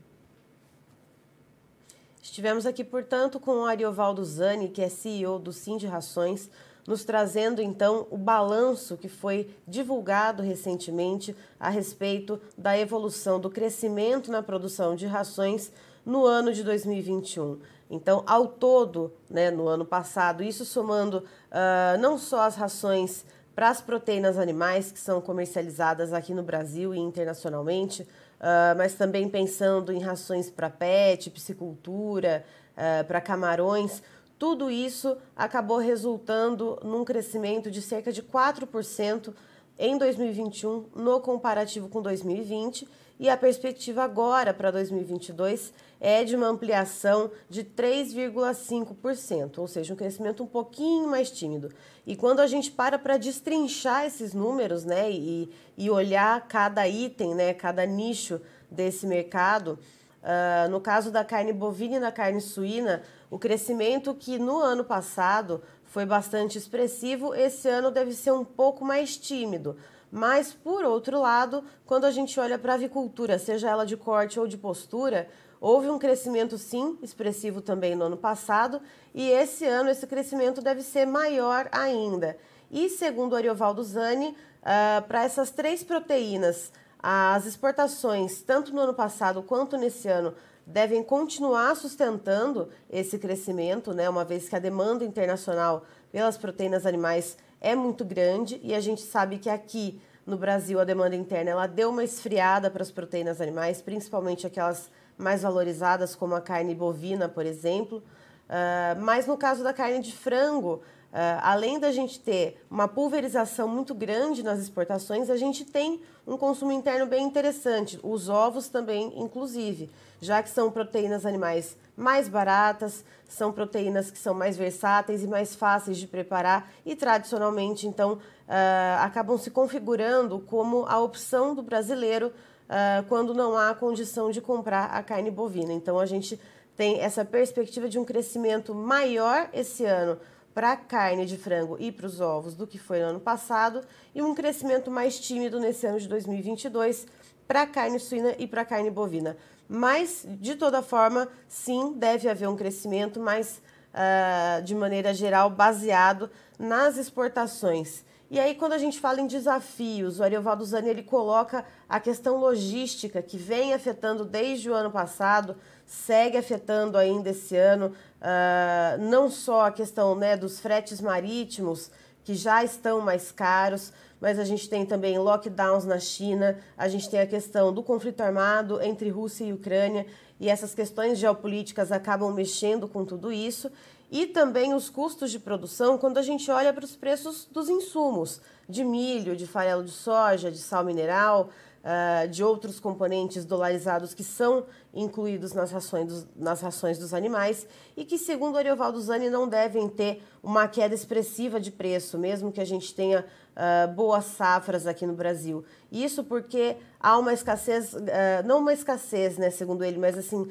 Estivemos 2.22 2.66
aqui, 2.66 2.84
portanto, 2.84 3.40
com 3.40 3.62
o 3.62 3.64
Ariovaldo 3.64 4.22
Zani, 4.22 4.68
que 4.68 4.82
é 4.82 4.90
CEO 4.90 5.38
do 5.38 5.54
Sim 5.54 5.78
de 5.78 5.86
Rações, 5.86 6.50
nos 6.88 7.04
trazendo 7.04 7.60
então 7.60 8.06
o 8.10 8.16
balanço 8.16 8.96
que 8.96 9.10
foi 9.10 9.54
divulgado 9.66 10.42
recentemente 10.42 11.36
a 11.60 11.68
respeito 11.68 12.40
da 12.56 12.78
evolução 12.78 13.38
do 13.38 13.50
crescimento 13.50 14.32
na 14.32 14.42
produção 14.42 14.96
de 14.96 15.06
rações 15.06 15.70
no 16.04 16.24
ano 16.24 16.50
de 16.50 16.64
2021. 16.64 17.58
Então, 17.90 18.24
ao 18.26 18.48
todo, 18.48 19.12
né, 19.28 19.50
no 19.50 19.68
ano 19.68 19.84
passado, 19.84 20.42
isso 20.42 20.64
somando 20.64 21.18
uh, 21.18 21.98
não 22.00 22.16
só 22.16 22.40
as 22.40 22.56
rações 22.56 23.22
para 23.54 23.68
as 23.68 23.82
proteínas 23.82 24.38
animais 24.38 24.90
que 24.90 24.98
são 24.98 25.20
comercializadas 25.20 26.14
aqui 26.14 26.32
no 26.32 26.42
Brasil 26.42 26.94
e 26.94 26.98
internacionalmente, 26.98 28.02
uh, 28.02 28.74
mas 28.78 28.94
também 28.94 29.28
pensando 29.28 29.92
em 29.92 30.00
rações 30.00 30.48
para 30.48 30.70
pet, 30.70 31.28
piscicultura, 31.28 32.46
uh, 32.72 33.04
para 33.04 33.20
camarões, 33.20 34.02
tudo 34.38 34.70
isso 34.70 35.16
acabou 35.36 35.78
resultando 35.78 36.78
num 36.84 37.04
crescimento 37.04 37.70
de 37.70 37.82
cerca 37.82 38.12
de 38.12 38.22
4% 38.22 39.34
em 39.78 39.98
2021 39.98 40.86
no 40.94 41.20
comparativo 41.20 41.88
com 41.88 42.00
2020 42.00 42.86
e 43.20 43.28
a 43.28 43.36
perspectiva 43.36 44.04
agora 44.04 44.54
para 44.54 44.70
2022 44.70 45.72
é 46.00 46.22
de 46.22 46.36
uma 46.36 46.46
ampliação 46.46 47.32
de 47.50 47.64
3,5%, 47.64 49.58
ou 49.58 49.66
seja, 49.66 49.92
um 49.92 49.96
crescimento 49.96 50.44
um 50.44 50.46
pouquinho 50.46 51.08
mais 51.08 51.28
tímido. 51.28 51.72
E 52.06 52.14
quando 52.14 52.38
a 52.38 52.46
gente 52.46 52.70
para 52.70 52.96
para 52.96 53.16
destrinchar 53.16 54.06
esses 54.06 54.32
números, 54.32 54.84
né, 54.84 55.10
e, 55.10 55.50
e 55.76 55.90
olhar 55.90 56.46
cada 56.46 56.86
item, 56.86 57.34
né, 57.34 57.52
cada 57.52 57.84
nicho 57.84 58.40
desse 58.70 59.04
mercado, 59.04 59.80
uh, 60.22 60.68
no 60.70 60.80
caso 60.80 61.10
da 61.10 61.24
carne 61.24 61.52
bovina 61.52 61.96
e 61.96 62.00
da 62.00 62.12
carne 62.12 62.40
suína, 62.40 63.02
o 63.30 63.38
crescimento 63.38 64.14
que 64.14 64.38
no 64.38 64.58
ano 64.60 64.84
passado 64.84 65.62
foi 65.84 66.04
bastante 66.04 66.58
expressivo, 66.58 67.34
esse 67.34 67.68
ano 67.68 67.90
deve 67.90 68.12
ser 68.12 68.32
um 68.32 68.44
pouco 68.44 68.84
mais 68.84 69.16
tímido. 69.16 69.76
Mas, 70.10 70.52
por 70.52 70.84
outro 70.84 71.20
lado, 71.20 71.64
quando 71.86 72.04
a 72.04 72.10
gente 72.10 72.38
olha 72.40 72.58
para 72.58 72.72
a 72.72 72.76
avicultura, 72.76 73.38
seja 73.38 73.68
ela 73.68 73.84
de 73.84 73.96
corte 73.96 74.40
ou 74.40 74.46
de 74.46 74.56
postura, 74.56 75.28
houve 75.60 75.88
um 75.88 75.98
crescimento 75.98 76.56
sim 76.56 76.98
expressivo 77.02 77.60
também 77.60 77.94
no 77.94 78.04
ano 78.04 78.16
passado 78.16 78.80
e 79.14 79.28
esse 79.28 79.66
ano 79.66 79.90
esse 79.90 80.06
crescimento 80.06 80.62
deve 80.62 80.82
ser 80.82 81.06
maior 81.06 81.68
ainda. 81.72 82.36
E 82.70 82.88
segundo 82.88 83.32
o 83.32 83.36
Ariovaldo 83.36 83.82
Zani, 83.82 84.28
uh, 84.28 85.02
para 85.06 85.24
essas 85.24 85.50
três 85.50 85.82
proteínas, 85.82 86.72
as 86.98 87.46
exportações, 87.46 88.42
tanto 88.42 88.72
no 88.72 88.80
ano 88.80 88.94
passado 88.94 89.42
quanto 89.42 89.76
nesse 89.76 90.08
ano, 90.08 90.34
devem 90.66 91.02
continuar 91.02 91.74
sustentando 91.76 92.68
esse 92.90 93.18
crescimento, 93.18 93.94
né, 93.94 94.08
uma 94.08 94.24
vez 94.24 94.48
que 94.48 94.56
a 94.56 94.58
demanda 94.58 95.04
internacional 95.04 95.84
pelas 96.12 96.36
proteínas 96.36 96.84
animais 96.84 97.38
é 97.60 97.74
muito 97.74 98.04
grande 98.04 98.60
e 98.62 98.74
a 98.74 98.80
gente 98.80 99.00
sabe 99.00 99.38
que 99.38 99.48
aqui 99.48 100.00
no 100.26 100.36
Brasil 100.36 100.78
a 100.78 100.84
demanda 100.84 101.16
interna 101.16 101.52
ela 101.52 101.66
deu 101.66 101.88
uma 101.88 102.04
esfriada 102.04 102.70
para 102.70 102.82
as 102.82 102.90
proteínas 102.90 103.40
animais, 103.40 103.80
principalmente 103.80 104.46
aquelas 104.46 104.90
mais 105.16 105.42
valorizadas 105.42 106.14
como 106.14 106.34
a 106.34 106.40
carne 106.40 106.74
bovina, 106.74 107.28
por 107.28 107.46
exemplo. 107.46 108.02
Uh, 108.48 109.00
mas 109.00 109.26
no 109.26 109.36
caso 109.36 109.64
da 109.64 109.72
carne 109.72 110.00
de 110.00 110.12
frango, 110.12 110.82
Uh, 111.10 111.40
além 111.40 111.78
da 111.80 111.90
gente 111.90 112.20
ter 112.20 112.62
uma 112.70 112.86
pulverização 112.86 113.66
muito 113.66 113.94
grande 113.94 114.42
nas 114.42 114.58
exportações, 114.58 115.30
a 115.30 115.38
gente 115.38 115.64
tem 115.64 116.02
um 116.26 116.36
consumo 116.36 116.70
interno 116.70 117.06
bem 117.06 117.24
interessante, 117.24 117.98
os 118.02 118.28
ovos 118.28 118.68
também, 118.68 119.14
inclusive, 119.18 119.90
já 120.20 120.42
que 120.42 120.50
são 120.50 120.70
proteínas 120.70 121.24
animais 121.24 121.76
mais 121.96 122.28
baratas, 122.28 123.04
são 123.26 123.50
proteínas 123.50 124.10
que 124.10 124.18
são 124.18 124.34
mais 124.34 124.56
versáteis 124.56 125.22
e 125.22 125.26
mais 125.26 125.54
fáceis 125.54 125.96
de 125.96 126.06
preparar 126.06 126.70
e 126.84 126.94
tradicionalmente, 126.94 127.86
então, 127.86 128.12
uh, 128.14 129.00
acabam 129.00 129.38
se 129.38 129.50
configurando 129.50 130.38
como 130.40 130.84
a 130.86 131.00
opção 131.00 131.54
do 131.54 131.62
brasileiro 131.62 132.28
uh, 132.28 133.02
quando 133.08 133.32
não 133.32 133.56
há 133.56 133.74
condição 133.74 134.30
de 134.30 134.42
comprar 134.42 134.90
a 134.90 135.02
carne 135.02 135.30
bovina. 135.30 135.72
Então, 135.72 135.98
a 135.98 136.04
gente 136.04 136.38
tem 136.76 137.00
essa 137.00 137.24
perspectiva 137.24 137.88
de 137.88 137.98
um 137.98 138.04
crescimento 138.04 138.74
maior 138.74 139.48
esse 139.52 139.84
ano 139.84 140.18
para 140.58 140.72
a 140.72 140.76
carne 140.76 141.24
de 141.24 141.38
frango 141.38 141.76
e 141.78 141.92
para 141.92 142.04
os 142.04 142.20
ovos 142.20 142.56
do 142.56 142.66
que 142.66 142.80
foi 142.80 142.98
no 142.98 143.10
ano 143.10 143.20
passado 143.20 143.80
e 144.12 144.20
um 144.20 144.34
crescimento 144.34 144.90
mais 144.90 145.16
tímido 145.16 145.60
nesse 145.60 145.86
ano 145.86 146.00
de 146.00 146.08
2022 146.08 147.06
para 147.46 147.62
a 147.62 147.66
carne 147.68 148.00
suína 148.00 148.34
e 148.40 148.44
para 148.44 148.62
a 148.62 148.64
carne 148.64 148.90
bovina. 148.90 149.36
Mas, 149.68 150.26
de 150.26 150.56
toda 150.56 150.82
forma, 150.82 151.28
sim, 151.46 151.92
deve 151.92 152.28
haver 152.28 152.48
um 152.48 152.56
crescimento, 152.56 153.20
mas 153.20 153.62
uh, 153.94 154.60
de 154.64 154.74
maneira 154.74 155.14
geral 155.14 155.48
baseado 155.48 156.28
nas 156.58 156.96
exportações. 156.96 158.04
E 158.28 158.40
aí, 158.40 158.56
quando 158.56 158.72
a 158.72 158.78
gente 158.78 158.98
fala 158.98 159.20
em 159.20 159.28
desafios, 159.28 160.18
o 160.18 160.24
Ariovaldo 160.24 160.64
Zani 160.64 160.88
ele 160.88 161.04
coloca 161.04 161.64
a 161.88 162.00
questão 162.00 162.36
logística, 162.36 163.22
que 163.22 163.38
vem 163.38 163.72
afetando 163.72 164.24
desde 164.24 164.68
o 164.68 164.74
ano 164.74 164.90
passado, 164.90 165.56
segue 165.86 166.36
afetando 166.36 166.98
ainda 166.98 167.30
esse 167.30 167.56
ano, 167.56 167.94
uh, 168.20 169.00
não 169.00 169.30
só 169.30 169.66
a 169.66 169.70
questão 169.70 170.14
né, 170.14 170.36
dos 170.36 170.60
fretes 170.60 171.00
marítimos, 171.00 171.90
que 172.24 172.34
já 172.34 172.62
estão 172.62 173.00
mais 173.00 173.32
caros, 173.32 173.92
mas 174.20 174.38
a 174.38 174.44
gente 174.44 174.68
tem 174.68 174.84
também 174.84 175.18
lockdowns 175.18 175.84
na 175.84 175.98
China, 175.98 176.58
a 176.76 176.88
gente 176.88 177.08
tem 177.08 177.20
a 177.20 177.26
questão 177.26 177.72
do 177.72 177.82
conflito 177.82 178.20
armado 178.20 178.82
entre 178.82 179.08
Rússia 179.08 179.44
e 179.44 179.52
Ucrânia, 179.52 180.06
e 180.40 180.48
essas 180.48 180.74
questões 180.74 181.18
geopolíticas 181.18 181.90
acabam 181.90 182.32
mexendo 182.32 182.86
com 182.86 183.04
tudo 183.04 183.32
isso, 183.32 183.70
e 184.10 184.26
também 184.26 184.74
os 184.74 184.88
custos 184.88 185.30
de 185.30 185.38
produção 185.38 185.98
quando 185.98 186.18
a 186.18 186.22
gente 186.22 186.50
olha 186.50 186.72
para 186.72 186.84
os 186.84 186.96
preços 186.96 187.46
dos 187.50 187.68
insumos, 187.68 188.40
de 188.68 188.84
milho, 188.84 189.36
de 189.36 189.46
farelo 189.46 189.84
de 189.84 189.90
soja, 189.90 190.50
de 190.50 190.58
sal 190.58 190.84
mineral, 190.84 191.50
uh, 191.84 192.28
de 192.28 192.42
outros 192.42 192.80
componentes 192.80 193.44
dolarizados 193.44 194.14
que 194.14 194.24
são 194.24 194.66
incluídos 194.92 195.52
nas 195.52 195.70
rações, 195.70 196.06
dos, 196.06 196.26
nas 196.36 196.60
rações 196.60 196.98
dos 196.98 197.14
animais 197.14 197.66
e 197.96 198.04
que, 198.04 198.18
segundo 198.18 198.58
Ariovaldo 198.58 199.00
Zani, 199.00 199.30
não 199.30 199.48
devem 199.48 199.88
ter 199.88 200.22
uma 200.42 200.66
queda 200.66 200.94
expressiva 200.94 201.60
de 201.60 201.70
preço, 201.70 202.18
mesmo 202.18 202.52
que 202.52 202.60
a 202.60 202.64
gente 202.64 202.94
tenha 202.94 203.24
uh, 203.54 203.92
boas 203.92 204.24
safras 204.24 204.86
aqui 204.86 205.06
no 205.06 205.14
Brasil. 205.14 205.64
Isso 205.90 206.24
porque 206.24 206.76
há 207.00 207.18
uma 207.18 207.32
escassez, 207.32 207.92
uh, 207.94 207.98
não 208.44 208.58
uma 208.58 208.72
escassez, 208.72 209.38
né, 209.38 209.50
segundo 209.50 209.84
ele, 209.84 209.98
mas 209.98 210.16
assim, 210.16 210.48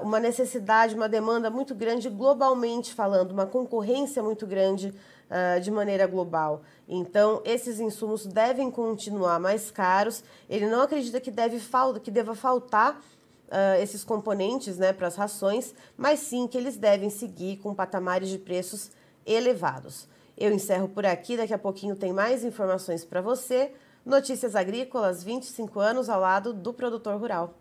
uma 0.00 0.20
necessidade, 0.20 0.94
uma 0.94 1.08
demanda 1.08 1.50
muito 1.50 1.74
grande 1.74 2.08
globalmente 2.08 2.94
falando, 2.94 3.32
uma 3.32 3.46
concorrência 3.46 4.22
muito 4.22 4.46
grande 4.46 4.94
uh, 5.30 5.60
de 5.60 5.70
maneira 5.70 6.06
global. 6.06 6.62
Então, 6.88 7.40
esses 7.44 7.80
insumos 7.80 8.26
devem 8.26 8.70
continuar 8.70 9.38
mais 9.38 9.70
caros. 9.70 10.22
Ele 10.48 10.66
não 10.66 10.82
acredita 10.82 11.20
que, 11.20 11.30
deve 11.30 11.60
que 12.02 12.10
deva 12.10 12.34
faltar 12.34 13.00
uh, 13.48 13.82
esses 13.82 14.04
componentes 14.04 14.78
né, 14.78 14.92
para 14.92 15.06
as 15.06 15.16
rações, 15.16 15.74
mas 15.96 16.20
sim 16.20 16.46
que 16.46 16.58
eles 16.58 16.76
devem 16.76 17.10
seguir 17.10 17.56
com 17.58 17.74
patamares 17.74 18.28
de 18.28 18.38
preços 18.38 18.90
elevados. 19.26 20.08
Eu 20.36 20.52
encerro 20.52 20.88
por 20.88 21.06
aqui, 21.06 21.36
daqui 21.36 21.54
a 21.54 21.58
pouquinho 21.58 21.94
tem 21.94 22.12
mais 22.12 22.44
informações 22.44 23.04
para 23.04 23.20
você. 23.20 23.72
Notícias 24.04 24.54
Agrícolas, 24.54 25.22
25 25.22 25.80
anos 25.80 26.08
ao 26.08 26.20
lado 26.20 26.52
do 26.52 26.74
produtor 26.74 27.18
rural. 27.18 27.54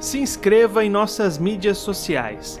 Se 0.00 0.18
inscreva 0.18 0.84
em 0.84 0.88
nossas 0.88 1.38
mídias 1.38 1.78
sociais. 1.78 2.60